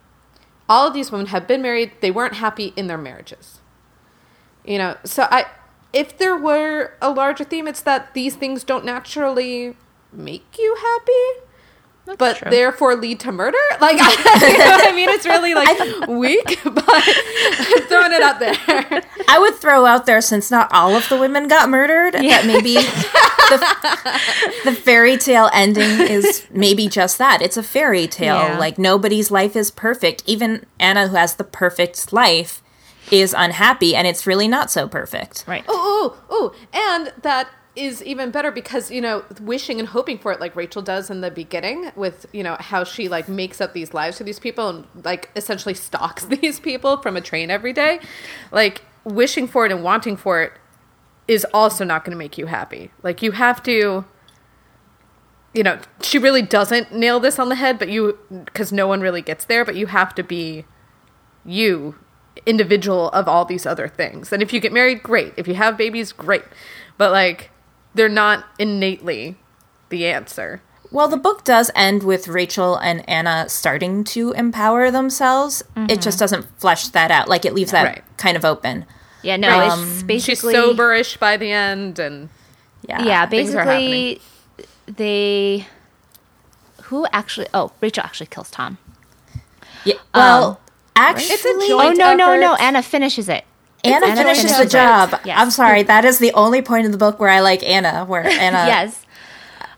[0.68, 1.92] All of these women have been married.
[2.00, 3.60] They weren't happy in their marriages.
[4.64, 5.46] You know, so I,
[5.92, 9.76] if there were a larger theme, it's that these things don't naturally
[10.12, 12.50] make you happy, but true.
[12.50, 13.58] therefore lead to murder.
[13.80, 15.08] Like, you know what I mean?
[15.10, 19.02] It's really like weak, but I'm throwing it out there.
[19.28, 22.74] I would throw out there since not all of the women got murdered, that maybe
[22.74, 27.42] the, the fairy tale ending is maybe just that.
[27.42, 28.36] It's a fairy tale.
[28.36, 28.58] Yeah.
[28.58, 30.22] Like nobody's life is perfect.
[30.26, 32.62] Even Anna, who has the perfect life,
[33.20, 35.44] is unhappy, and it's really not so perfect.
[35.46, 35.64] Right.
[35.68, 40.16] Oh, oh, oh, oh, and that is even better because you know wishing and hoping
[40.16, 43.60] for it like rachel does in the beginning with you know how she like makes
[43.60, 47.50] up these lives for these people and like essentially stalks these people from a train
[47.50, 47.98] every day
[48.52, 50.52] like wishing for it and wanting for it
[51.26, 54.04] is also not going to make you happy like you have to
[55.52, 59.00] you know she really doesn't nail this on the head but you because no one
[59.00, 60.64] really gets there but you have to be
[61.44, 61.96] you
[62.46, 65.76] individual of all these other things and if you get married great if you have
[65.76, 66.42] babies great
[66.98, 67.50] but like
[67.94, 69.36] they're not innately
[69.88, 70.60] the answer
[70.90, 75.62] Well, the book does end with Rachel and Anna starting to empower themselves.
[75.88, 77.28] It just doesn't flesh that out.
[77.28, 78.04] Like it leaves that Right.
[78.16, 78.84] kind of open.
[79.22, 79.66] Yeah, no, Right.
[79.72, 82.28] it's she's basically soberish by the end and
[82.88, 83.02] Yeah.
[83.02, 84.20] yeah, basically
[84.86, 85.66] they
[86.84, 88.78] who actually oh Rachel actually kills Tom.
[89.84, 89.94] Yeah.
[90.14, 90.56] Well, Um,
[90.96, 92.52] actually, It's a Oh joint no no no!
[92.54, 92.62] effort.
[92.62, 93.44] Anna finishes it.
[93.82, 95.20] Anna Anna finishes finishes the job.
[95.24, 95.38] Yes.
[95.38, 95.82] I'm sorry.
[95.82, 98.04] That is the only point in the book where I like Anna.
[98.06, 98.64] Where Anna.
[98.66, 99.04] yes,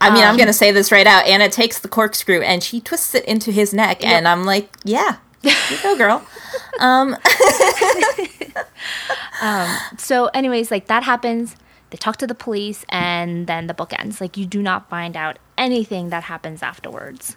[0.00, 1.26] I mean, Um, I'm going to say this right out.
[1.26, 5.16] Anna takes the corkscrew and she twists it into his neck, and I'm like, yeah,
[5.42, 5.52] you
[5.82, 6.24] go, girl.
[6.78, 7.16] um.
[9.42, 11.56] um, So, anyways, like that happens.
[11.90, 14.20] They talk to the police, and then the book ends.
[14.20, 17.36] Like you do not find out anything that happens afterwards.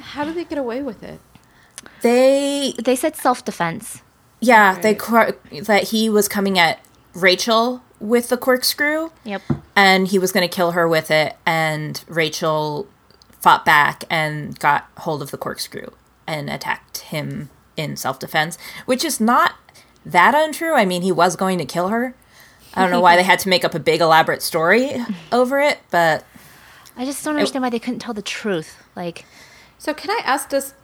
[0.00, 1.20] how do they get away with it
[2.02, 4.02] They, They said self defense.
[4.40, 6.80] yeah, they cor- that he was coming at
[7.14, 9.42] Rachel with the corkscrew, Yep.
[9.74, 12.86] and he was going to kill her with it, and Rachel
[13.40, 15.88] fought back and got hold of the corkscrew
[16.26, 19.54] and attacked him in self defense, which is not
[20.06, 20.74] that untrue.
[20.74, 22.14] I mean, he was going to kill her.
[22.74, 25.78] I don't know why they had to make up a big elaborate story over it,
[25.90, 26.24] but
[26.96, 28.76] I just don't understand why they couldn't tell the truth.
[28.94, 29.24] Like,
[29.78, 30.74] so can i ask does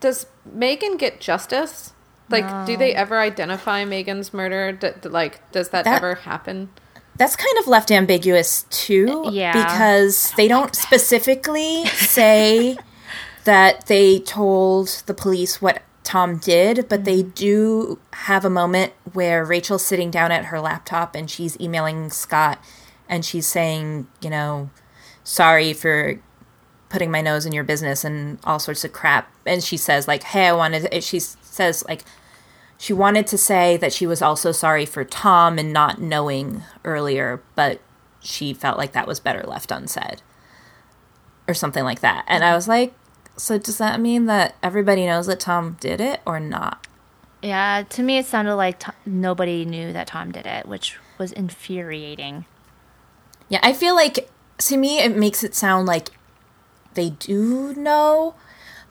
[0.00, 1.92] does megan get justice?
[2.28, 4.72] Like do they ever identify megan's murder?
[4.72, 6.70] D- d- like does that, That- ever happen?
[7.16, 9.24] That's kind of left ambiguous too.
[9.26, 9.52] Uh, yeah.
[9.52, 12.78] Because they don't specifically say
[13.44, 17.30] that they told the police what Tom did, but they mm-hmm.
[17.30, 22.58] do have a moment where Rachel's sitting down at her laptop and she's emailing Scott
[23.08, 24.70] and she's saying, you know,
[25.24, 26.20] sorry for
[26.90, 29.32] putting my nose in your business and all sorts of crap.
[29.46, 32.04] And she says, like, hey, I wanted, she says, like,
[32.76, 37.42] she wanted to say that she was also sorry for Tom and not knowing earlier,
[37.54, 37.80] but
[38.20, 40.20] she felt like that was better left unsaid.
[41.48, 42.24] Or something like that.
[42.28, 42.92] And I was like,
[43.36, 46.86] so does that mean that everybody knows that Tom did it or not?
[47.42, 51.32] yeah, to me, it sounded like Tom, nobody knew that Tom did it, which was
[51.32, 52.44] infuriating.
[53.48, 56.10] Yeah, I feel like to me it makes it sound like
[56.94, 58.34] they do know,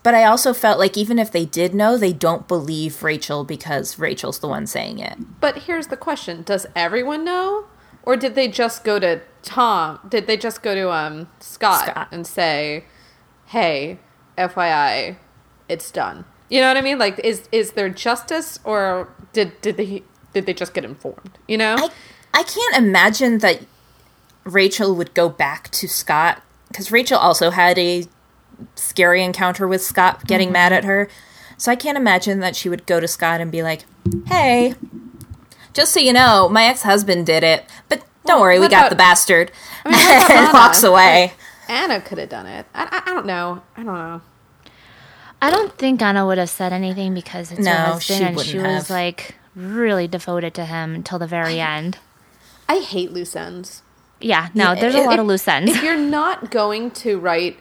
[0.02, 3.98] but I also felt like even if they did know, they don't believe Rachel because
[3.98, 5.18] Rachel's the one saying it.
[5.40, 6.42] but here's the question.
[6.42, 7.64] Does everyone know?
[8.02, 12.08] Or did they just go to tom did they just go to um scott, Scott.
[12.12, 12.84] and say
[13.46, 13.98] hey
[14.36, 15.16] fyi
[15.68, 16.24] it's done.
[16.50, 16.98] You know what i mean?
[16.98, 21.38] Like is is there justice or did did they did they just get informed?
[21.46, 21.76] You know?
[21.78, 21.90] I
[22.32, 23.60] I can't imagine that
[24.44, 28.06] Rachel would go back to Scott because Rachel also had a
[28.74, 30.54] scary encounter with Scott getting mm-hmm.
[30.54, 31.08] mad at her.
[31.56, 33.84] So I can't imagine that she would go to Scott and be like,
[34.26, 34.74] "Hey,
[35.74, 38.80] just so you know, my ex-husband did it, but don't Well, worry, we what got
[38.80, 39.52] about- the bastard."
[39.84, 41.34] I mean, what and walks away.
[41.68, 42.66] Anna could have done it.
[42.74, 43.62] I, I, I don't know.
[43.76, 44.22] I don't know.
[45.42, 48.36] I don't think Anna would have said anything because it's No, her husband she and
[48.36, 51.98] wouldn't she was like really devoted to him until the very end.
[52.68, 53.82] I hate loose ends.
[54.20, 55.70] Yeah, no, Yeah, there's a lot If- of loose ends.
[55.72, 57.58] If you're not going to write,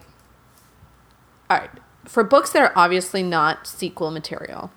[1.50, 1.70] all right,
[2.06, 4.72] for books that are obviously not sequel material,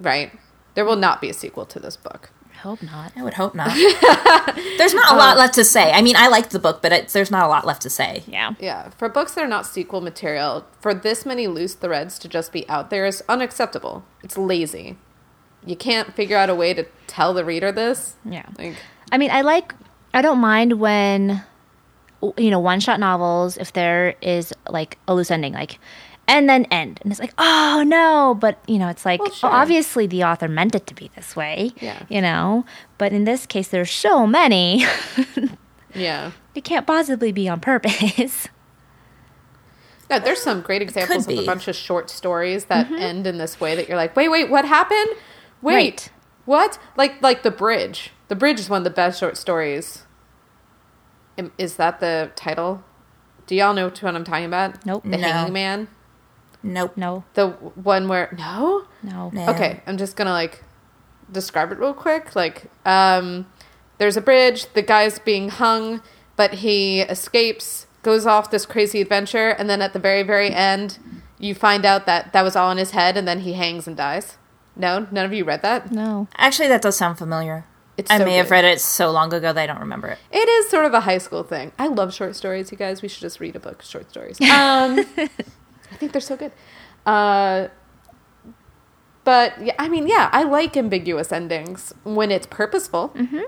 [0.00, 0.32] right?
[0.74, 2.30] There will not be a sequel to this book.
[2.52, 3.12] I hope not.
[3.16, 3.68] I would hope not.
[4.78, 5.92] there's not a lot um, left to say.
[5.92, 8.22] I mean, I liked the book, but it, there's not a lot left to say.
[8.26, 8.54] Yeah.
[8.58, 12.52] Yeah, for books that are not sequel material, for this many loose threads to just
[12.52, 14.04] be out there is unacceptable.
[14.22, 14.96] It's lazy.
[15.66, 18.14] You can't figure out a way to tell the reader this.
[18.24, 18.46] Yeah.
[18.58, 18.76] Like,
[19.12, 19.74] I mean, I like,
[20.14, 21.42] I don't mind when,
[22.36, 25.78] you know, one shot novels, if there is like a loose ending, like,
[26.26, 27.00] and then end.
[27.02, 28.36] And it's like, oh no.
[28.38, 29.50] But, you know, it's like, Well, oh, sure.
[29.50, 31.72] obviously the author meant it to be this way.
[31.80, 32.02] Yeah.
[32.08, 32.64] You know?
[32.96, 34.86] But in this case, there's so many.
[35.94, 36.30] yeah.
[36.54, 38.48] it can't possibly be on purpose.
[40.10, 42.96] No, there's some great examples of a bunch of short stories that mm-hmm.
[42.96, 45.08] end in this way that you're like, wait, wait, what happened?
[45.62, 46.10] Wait, Right.
[46.44, 46.78] What?
[46.96, 48.10] Like, like the bridge.
[48.28, 50.04] The bridge is one of the best short stories.
[51.58, 52.84] Is that the title?
[53.46, 54.84] Do y'all know what I'm talking about?
[54.86, 55.02] Nope.
[55.04, 55.28] The No.
[55.28, 55.88] Hanging Man.
[56.62, 56.96] Nope.
[56.96, 58.86] No, The one where no.
[59.02, 59.30] no.
[59.34, 59.48] No.
[59.50, 60.64] Okay, I'm just gonna like
[61.30, 62.34] describe it real quick.
[62.34, 63.46] Like, um,
[63.98, 64.72] there's a bridge.
[64.72, 66.00] The guy's being hung,
[66.36, 70.98] but he escapes, goes off this crazy adventure, and then at the very, very end,
[71.38, 73.96] you find out that that was all in his head, and then he hangs and
[73.96, 74.38] dies.
[74.76, 75.92] No, none of you read that.
[75.92, 76.28] No.
[76.36, 77.64] Actually, that does sound familiar.
[77.96, 80.18] It's I so may have read it so long ago that I don't remember it.
[80.32, 81.70] It is sort of a high school thing.
[81.78, 83.02] I love short stories, you guys.
[83.02, 84.38] We should just read a book of short stories.
[84.50, 86.50] Um, I think they're so good.
[87.06, 87.68] Uh,
[89.22, 93.10] but yeah, I mean, yeah, I like ambiguous endings when it's purposeful.
[93.10, 93.42] Mm-hmm.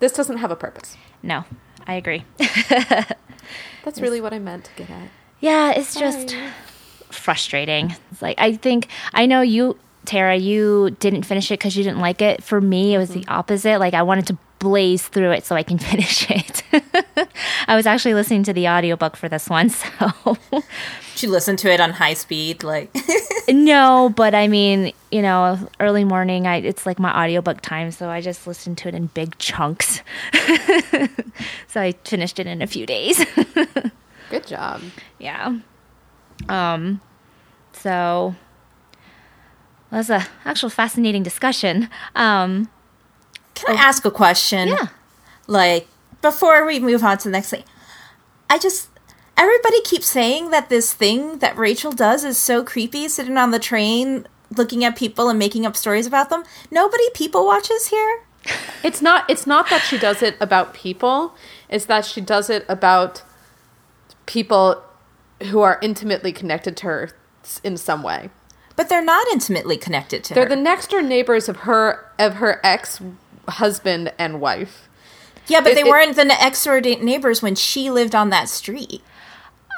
[0.00, 0.96] This doesn't have a purpose.
[1.22, 1.44] No.
[1.86, 2.24] I agree.
[3.84, 5.08] That's really what I meant to get at.
[5.40, 6.36] Yeah, it's just
[7.10, 7.94] frustrating.
[8.10, 10.36] It's like I think I know you, Tara.
[10.36, 12.42] You didn't finish it because you didn't like it.
[12.42, 13.78] For me, it was the opposite.
[13.78, 16.62] Like I wanted to blaze through it so I can finish it.
[17.66, 20.36] I was actually listening to the audiobook for this one, so
[21.14, 22.90] She listened to it on high speed, like
[23.48, 28.08] no, but I mean, you know, early morning, I it's like my audiobook time, so
[28.08, 30.02] I just listened to it in big chunks.
[31.68, 33.24] so I finished it in a few days.
[34.30, 34.80] Good job.
[35.18, 35.58] yeah.
[36.48, 37.00] Um
[37.72, 38.34] so
[39.92, 41.88] that's a actual fascinating discussion.
[42.16, 42.68] Um
[43.54, 44.68] Can I ask a question?
[44.68, 44.88] yeah.
[45.46, 45.86] Like,
[46.20, 47.64] before we move on to the next thing,
[48.50, 48.88] I just.
[49.34, 53.58] Everybody keeps saying that this thing that Rachel does is so creepy, sitting on the
[53.58, 54.26] train,
[54.56, 56.44] looking at people and making up stories about them.
[56.70, 58.22] Nobody people watches here?
[58.84, 59.28] It's not.
[59.30, 61.34] It's not that she does it about people.
[61.68, 63.22] It's that she does it about
[64.26, 64.82] people
[65.44, 67.10] who are intimately connected to her
[67.62, 68.30] in some way.
[68.76, 70.40] But they're not intimately connected to her.
[70.40, 73.00] They're the next door neighbors of her of her ex
[73.48, 74.88] husband and wife.
[75.46, 78.48] yeah, but it- they it- weren't the next door neighbors when she lived on that
[78.48, 79.02] street.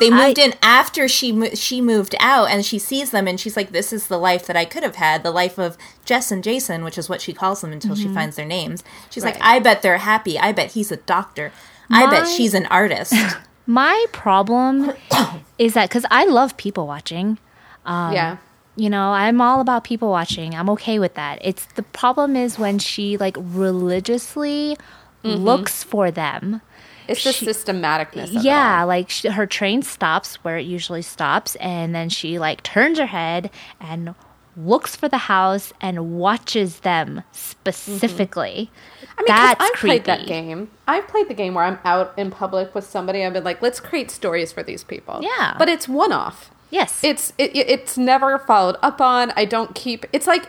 [0.00, 3.56] They moved in after she mo- she moved out, and she sees them, and she's
[3.56, 6.42] like, "This is the life that I could have had, the life of Jess and
[6.42, 8.14] Jason, which is what she calls them until she mm-hmm.
[8.14, 10.36] finds their names." She's like, "I bet they're happy.
[10.36, 11.52] I bet he's a doctor.
[11.90, 13.14] I bet she's an artist."
[13.66, 14.92] My problem
[15.58, 17.38] is that cuz I love people watching.
[17.86, 18.36] Um, yeah.
[18.76, 20.54] You know, I'm all about people watching.
[20.54, 21.38] I'm okay with that.
[21.42, 24.76] It's the problem is when she like religiously
[25.22, 25.42] mm-hmm.
[25.42, 26.60] looks for them.
[27.06, 28.30] It's the systematicness.
[28.30, 32.38] Of it yeah, like sh her train stops where it usually stops, and then she
[32.38, 33.50] like turns her head
[33.80, 34.14] and
[34.56, 38.70] looks for the house and watches them specifically.
[38.70, 39.10] Mm-hmm.
[39.18, 40.70] I mean, That's I've played that game.
[40.86, 43.24] I've played the game where I'm out in public with somebody.
[43.24, 45.20] I've been like, let's create stories for these people.
[45.22, 45.56] Yeah.
[45.58, 46.50] but it's one off.
[46.74, 47.04] Yes.
[47.04, 49.32] It's it, it- it's never followed up on.
[49.36, 50.04] I don't keep.
[50.12, 50.46] It's like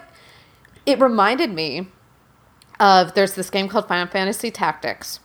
[0.86, 1.88] it reminded me
[2.80, 5.20] of there's this game called Final Fantasy Tactics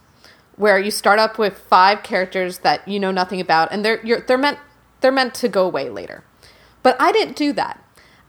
[0.56, 4.20] where you start up with five characters that you know nothing about and they're you're,
[4.20, 4.58] they're meant
[5.00, 6.22] they're meant to go away later.
[6.82, 7.82] But I didn't do that.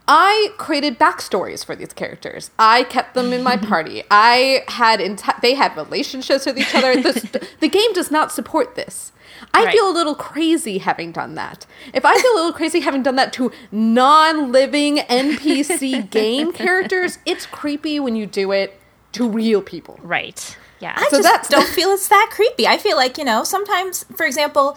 [0.07, 2.51] I created backstories for these characters.
[2.57, 4.03] I kept them in my party.
[4.09, 6.95] I had enti- they had relationships with each other.
[7.01, 7.21] This,
[7.59, 9.11] the game does not support this.
[9.53, 9.73] I Right.
[9.73, 11.65] feel a little crazy having done that.
[11.93, 17.45] If I feel a little crazy having done that to non-living NPC game characters, it's
[17.45, 18.79] creepy when you do it
[19.13, 19.99] to real people.
[20.01, 20.57] right.
[20.79, 20.93] Yeah.
[20.97, 22.65] I So just that's- don't feel it's that creepy.
[22.67, 24.75] I feel like, you know, sometimes, for example,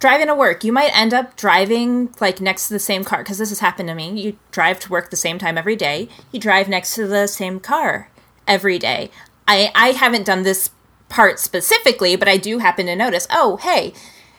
[0.00, 3.38] driving to work, you might end up driving like next to the same car because
[3.38, 4.10] this has happened to me.
[4.20, 6.08] You drive to work the same time every day.
[6.32, 8.10] You drive next to the same car
[8.48, 9.10] every day.
[9.46, 10.70] I I haven't done this
[11.08, 13.92] part specifically, but I do happen to notice, "Oh, hey,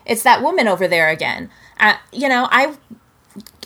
[0.05, 1.49] it's that woman over there again."
[1.79, 2.75] Uh, you know, I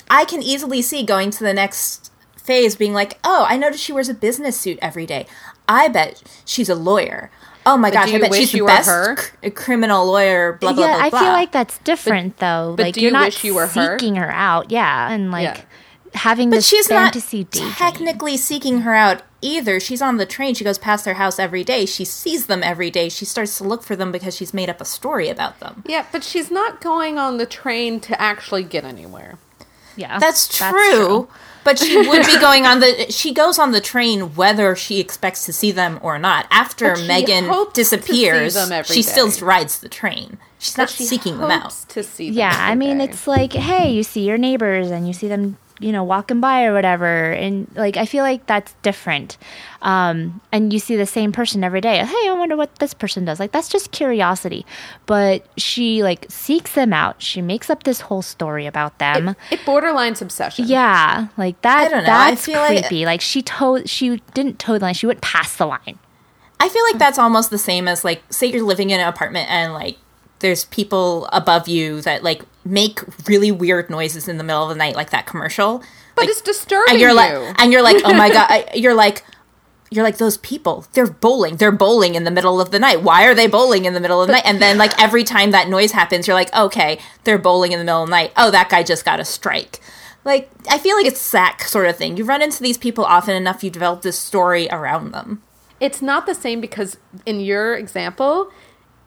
[0.10, 3.94] I can easily see going to the next phase being like, "Oh, I noticed she
[3.94, 5.26] wears a business suit every day.
[5.68, 7.32] I bet she's a lawyer."
[7.64, 9.16] Oh my gosh, I bet she's the best her?
[9.16, 11.20] cr- criminal lawyer, blah blah yeah, blah I blah.
[11.20, 12.74] feel like that's different though.
[12.76, 14.00] but like do you're you not wish you were her?
[14.00, 14.32] seeking her?
[14.32, 14.72] out.
[14.72, 15.62] Yeah, and like Yeah.
[16.16, 17.74] having But this she's fantasy not daydream.
[17.74, 19.80] technically seeking her out either.
[19.80, 20.54] She's on the train.
[20.56, 21.86] She goes past their house every day.
[21.86, 23.10] She sees them every day.
[23.10, 25.84] She starts to look for them because she's made up a story about them.
[25.88, 29.38] Yeah, but she's not going on the train to actually get anywhere.
[29.96, 31.28] Yeah, That's true.
[31.64, 33.12] But she would be going on the.
[33.12, 36.48] She goes on the train whether she expects to see them or not.
[36.50, 40.40] After Megan hopes disappears, them every she still rides the train.
[40.58, 41.72] She's not She seeking them out.
[41.90, 43.04] To see them Yeah, I mean, day.
[43.06, 46.64] it's like, hey, you see your neighbors and you see them, you know, walking by
[46.66, 49.38] or whatever, and like I feel like that's different.
[49.82, 51.98] Um, and you see the same person every day.
[51.98, 53.40] Hey, I wonder what this person does.
[53.40, 54.66] Like that's just curiosity.
[55.08, 57.22] But she like seeks them out.
[57.22, 59.36] She makes up this whole story about them.
[59.50, 60.66] it borderlines obsession.
[60.68, 61.88] yeah, like that.
[61.88, 63.06] I don't know, I That's feel like- creepy.
[63.06, 64.94] Like, she told, she didn't toe the line.
[64.94, 65.98] She went past the line.
[66.60, 69.50] I feel like that's almost the same as like say you're living in an apartment
[69.50, 69.98] and like
[70.40, 74.76] there's people above you that like make really weird noises in the middle of the
[74.76, 75.80] night like that commercial.
[76.16, 77.16] but Like, it's disturbing and you're you.
[77.16, 79.24] like and you're like, "Oh my god." You're like
[79.94, 80.86] you're like those people.
[80.94, 81.58] They're bowling.
[81.58, 83.02] They're bowling in the middle of the night.
[83.04, 84.46] Why are they bowling in the middle of the night?
[84.46, 87.84] And then like every time that noise happens, you're like, "Okay, they're bowling in the
[87.84, 88.32] middle of the night.
[88.38, 89.82] Oh, that guy just got a strike."
[90.24, 92.16] Like I feel like it's that sort of thing.
[92.16, 95.42] You run into these people often enough, you develop this story around them.
[95.82, 96.96] it's not the same because
[97.26, 98.50] in your example,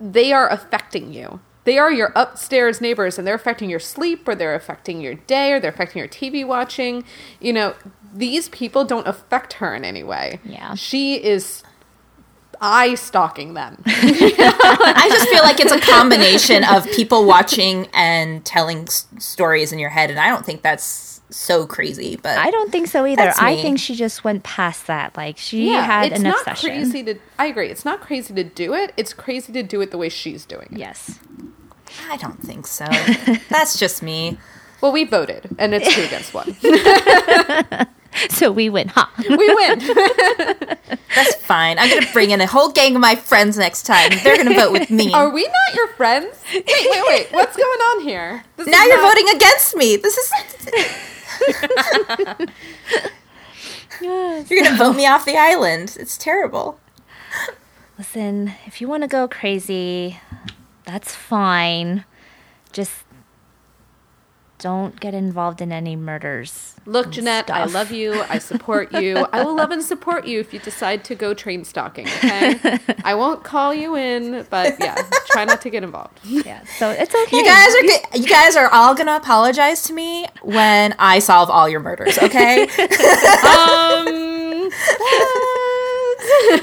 [0.01, 1.41] they are affecting you.
[1.65, 5.53] They are your upstairs neighbors and they're affecting your sleep or they're affecting your day
[5.53, 7.05] or they're affecting your TV watching.
[7.41, 7.75] You know,
[8.15, 10.41] these people don't affect her in any way.
[10.45, 10.75] Yeah.
[10.75, 11.63] She is
[12.61, 13.83] eye stalking them.
[13.87, 19.79] I just feel like it's a combination of people watching and telling s- stories in
[19.79, 22.17] your head, and I don't think that's so crazy.
[22.17, 23.33] But I don't think so either.
[23.39, 25.17] I think she just went past that.
[25.17, 26.71] Like she had it's an not obsession.
[26.71, 27.69] crazy to I agree.
[27.69, 28.93] It's not crazy to do it.
[28.97, 30.79] It's crazy to do it the way she's doing it.
[30.79, 31.19] Yes.
[32.11, 32.85] I don't think so.
[33.49, 34.39] that's just me.
[34.81, 36.57] Well, we voted and it's two against one.
[38.31, 39.07] So we win, huh?
[39.29, 39.81] We win.
[41.17, 41.81] That's fine.
[41.81, 44.13] I'm gonna bring in a whole gang of my friends next time.
[44.23, 45.13] They're gonna vote with me.
[45.13, 46.37] Are we not your friends?
[46.55, 47.27] Wait, wait, wait.
[47.33, 48.45] What's going on here?
[48.57, 49.97] This now you're not- voting against me.
[49.97, 50.33] This is.
[54.01, 55.97] You're gonna vote me off the island.
[55.99, 56.79] It's terrible.
[57.99, 60.21] Listen, if you want to go crazy,
[60.85, 62.05] that's fine.
[62.73, 63.05] Just
[64.59, 66.75] don't get involved in any murders.
[66.87, 68.23] Look, and Jeanette, I love you.
[68.29, 69.19] I support you.
[69.33, 72.79] I will love and support you if you decide to go train stalking, okay?
[73.05, 74.97] I won't call you in, but yeah,
[75.29, 76.21] try not to get involved.
[76.25, 77.37] Yeah, so it's okay.
[77.37, 81.69] You guys are you guys are all gonna apologize to me when I solve all
[81.69, 82.19] your murders.
[82.19, 82.67] Okay.
[83.45, 84.71] Um,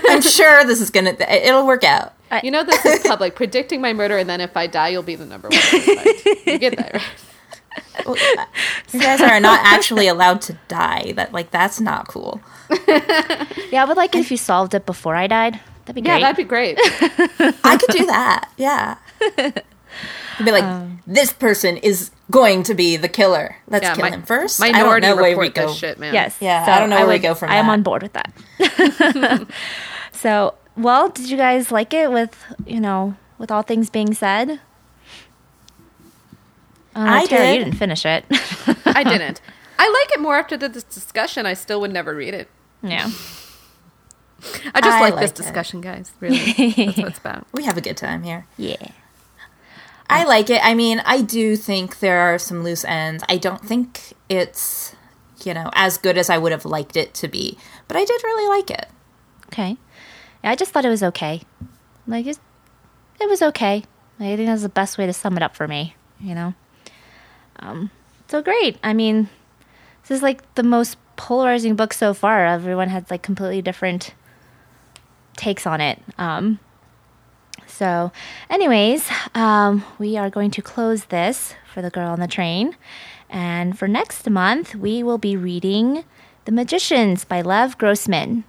[0.10, 1.16] I'm sure this is gonna.
[1.30, 2.14] It'll work out.
[2.44, 3.36] You know this is public.
[3.36, 5.60] Predicting my murder, and then if I die, you'll be the number one.
[6.46, 7.04] You get that, right?
[8.94, 11.14] You guys are not actually allowed to die.
[11.16, 12.42] That like that's not cool.
[12.88, 15.60] Yeah, I would like it if you solved it before I died.
[15.86, 16.20] That'd be great.
[16.20, 16.78] Yeah, great.
[16.78, 17.56] that'd be great.
[17.64, 18.50] I could do that.
[18.58, 18.98] Yeah.
[20.40, 23.58] You'd be like, um, this person is going to be the killer.
[23.68, 24.62] Let's Yeah, kill mi- him first.
[24.62, 25.68] I don't Minority know where report we go.
[25.68, 26.14] this shit, man.
[26.14, 26.38] yes.
[26.40, 27.74] Yeah, I don't know where we go from I am that.
[27.74, 28.32] on board with that.
[30.14, 34.60] so, well, did you guys like it with, you know, with all things being said?
[36.94, 37.58] Uh, I Tara, did.
[37.60, 38.26] You didn't finish it.
[38.86, 39.42] I didn't.
[39.80, 41.46] I like it more after this discussion.
[41.46, 42.50] I still would never read it.
[42.84, 43.10] yeah.
[44.74, 45.44] I just I like this liked it.
[45.44, 46.12] discussion, guys.
[46.20, 47.46] Really, that's what it's about.
[47.54, 48.48] We have a good time here.
[48.58, 48.76] Yeah.
[50.10, 50.60] I like it.
[50.64, 53.24] I mean, I do think there are some loose ends.
[53.30, 54.96] I don't think it's,
[55.46, 57.58] you know, as good as I would have liked it to be,
[57.88, 58.88] but I did really like it.
[59.46, 59.78] Okay.
[60.44, 61.42] I just thought it was okay.
[62.08, 62.40] Like, it,
[63.20, 63.84] it was okay.
[64.20, 66.54] I think that's the best way to sum it up for me, you know?
[67.60, 67.92] Um,
[68.28, 68.78] so great.
[68.84, 69.30] I mean,
[70.04, 72.46] this is like the most polarizing book so far.
[72.46, 74.14] Everyone had like completely different
[75.38, 76.00] takes on it.
[76.18, 76.60] Um,
[77.68, 78.12] so,
[78.50, 82.76] anyways, um, we are going to close this for the girl on the train.
[83.30, 86.04] And for next month, we will be reading
[86.46, 88.44] The Magicians by Lev Grossman.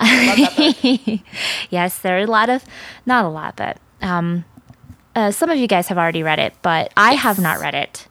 [1.70, 2.64] yes, there are a lot of,
[3.06, 4.44] not a lot, but um,
[5.14, 8.06] uh, some of you guys have already read it, but I have not read it.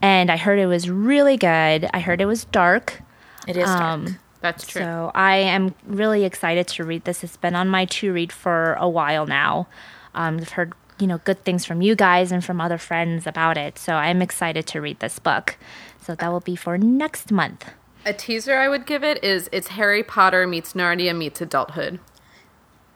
[0.00, 1.88] And I heard it was really good.
[1.92, 3.02] I heard it was dark.
[3.46, 3.80] It is dark.
[3.80, 4.82] Um, That's true.
[4.82, 7.24] So I am really excited to read this.
[7.24, 9.68] It's been on my to read for a while now.
[10.14, 13.56] Um, I've heard you know good things from you guys and from other friends about
[13.56, 13.78] it.
[13.78, 15.56] So I'm excited to read this book.
[16.00, 17.70] So that will be for next month.
[18.04, 22.00] A teaser I would give it is it's Harry Potter meets Narnia meets adulthood.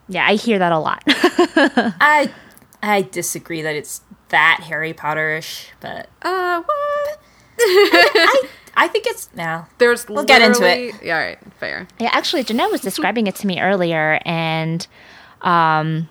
[0.08, 1.02] Yeah, I hear that a lot.
[1.06, 2.32] I
[2.82, 4.00] I disagree that it's
[4.30, 7.18] that Harry Potterish, but Uh, what?
[7.58, 9.68] I I think it's now.
[9.78, 10.94] There's We'll get into it.
[11.02, 11.86] Yeah, all right, fair.
[12.00, 14.86] Yeah, actually, Jeanette was describing it to me earlier, and
[15.42, 16.08] um,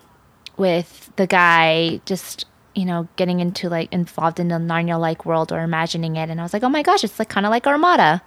[0.56, 5.52] with the guy just you know getting into like involved in the Narnia like world
[5.52, 7.66] or imagining it, and I was like, oh my gosh, it's like kind of like
[7.66, 8.22] Armada.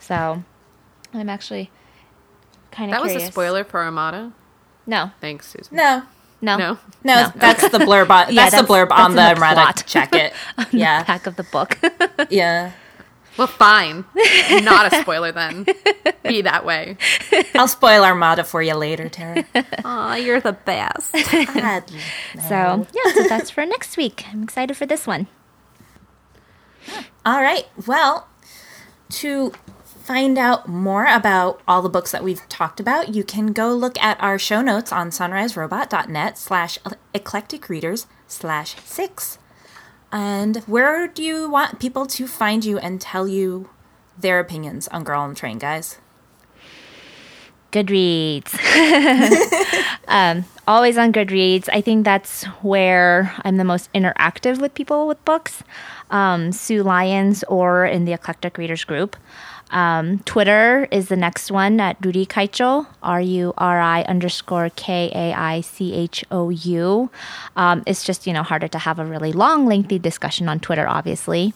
[0.00, 0.42] So
[1.14, 1.70] I'm actually
[2.72, 4.32] kind of That was a spoiler for Armada.
[4.86, 5.76] No, Thanks, Susan.
[5.76, 6.02] No.
[6.40, 6.78] no, No.
[7.04, 9.54] No, that's the blurb on Yeah, that's, the that's- blurb that's on the the Rada
[9.60, 9.84] plot.
[9.86, 10.32] jacket.
[10.72, 11.04] Yeah.
[11.04, 11.78] back of the book.
[12.30, 12.72] Yeah.
[13.36, 14.04] Well, fine.
[14.50, 15.64] Not a spoiler then.
[16.24, 16.96] Be that way.
[17.54, 19.44] I'll spoil Armada for you later, Tara.
[19.84, 21.12] Aw, you're the best.
[21.12, 21.16] so
[22.92, 24.24] yeah, so that's for next week.
[24.30, 25.26] I'm excited for this one.
[27.24, 27.66] All right.
[27.86, 28.28] Well,
[29.10, 29.52] to
[30.00, 34.00] find out more about all the books that we've talked about, you can go look
[34.02, 36.78] at our show notes on sunriserobot.net slash
[37.14, 39.38] eclectic readers slash six.
[40.12, 43.70] And where do you want people to find you and tell you
[44.18, 45.98] their opinions on Girl on the Train, guys?
[47.72, 48.58] Goodreads.
[50.08, 51.68] um, always on Goodreads.
[51.72, 55.62] I think that's where I'm the most interactive with people with books.
[56.10, 59.16] Um, Sue Lyons or in the Eclectic Readers group.
[59.70, 65.10] Um, Twitter is the next one at Ruri Kaicho, R U R I underscore K
[65.14, 67.10] A I C H O U.
[67.56, 70.88] Um, it's just, you know, harder to have a really long, lengthy discussion on Twitter,
[70.88, 71.54] obviously.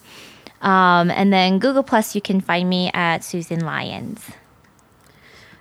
[0.63, 4.23] Um, and then Google Plus, you can find me at Susan Lyons.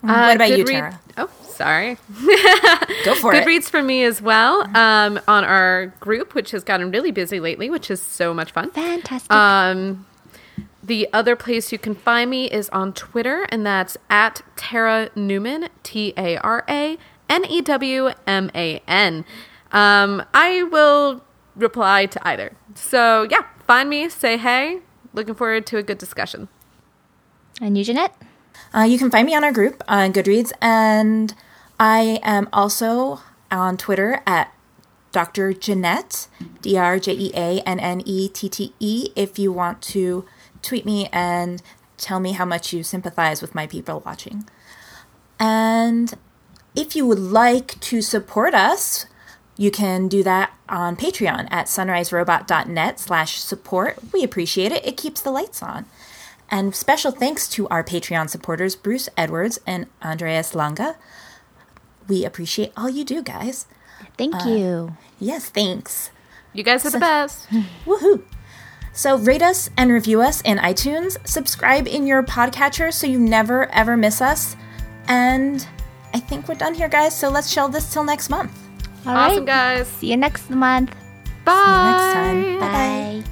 [0.02, 1.00] what about you, Goodread- Tara?
[1.18, 1.98] Oh, sorry.
[3.06, 3.46] Go for it.
[3.46, 4.62] Goodreads for me as well.
[4.78, 8.70] Um, on our group, which has gotten really busy lately, which is so much fun.
[8.72, 9.32] Fantastic.
[9.32, 10.06] Um,
[10.84, 15.70] the other place you can find me is on Twitter, and that's at Tara Newman,
[15.82, 16.98] T A R A
[17.30, 19.24] N E W M A N.
[19.72, 21.24] Um, will
[21.56, 22.56] reply to either.
[22.76, 24.80] So, yeah, find me, say hey.
[25.14, 26.50] Looking forward to a good discussion.
[27.62, 28.16] and you, Jeanette?
[28.76, 31.34] Uh, you can find me on our group on Goodreads, and
[31.80, 33.22] I am also
[33.52, 34.54] on Twitter at
[35.12, 35.54] Dr.
[35.54, 36.28] Jeanette,
[36.62, 40.26] D R J E A N N E T T E, if you want to
[40.64, 41.62] tweet me and
[41.98, 44.50] tell me how much you sympathize with my people watching.
[45.40, 46.14] And
[46.76, 49.06] if you would like to support us,
[49.56, 54.00] you can do that on Patreon at sunriserobot.net slash support.
[54.12, 54.86] We appreciate it.
[54.86, 55.86] It keeps the lights on.
[56.50, 60.96] And special thanks to our Patreon supporters, Bruce Edwards and Andreas Langa.
[62.08, 63.66] We appreciate all you do, guys.
[64.18, 64.98] Thank uh, you.
[65.20, 66.12] Yes, thanks.
[66.52, 67.48] You guys are the best.
[67.86, 68.24] Woohoo!
[68.94, 71.18] So rate us and review us in iTunes.
[71.28, 74.56] Subscribe in your podcatcher so you never ever miss us.
[75.08, 75.68] And
[76.14, 77.18] I think we're done here, guys.
[77.18, 78.52] So let's shelve this till next month.
[79.06, 79.32] All right.
[79.32, 79.88] Awesome, guys.
[79.88, 80.96] See you next month.
[81.44, 81.54] Bye.
[81.54, 82.60] next time.
[82.60, 83.24] Bye.
[83.24, 83.30] Bye.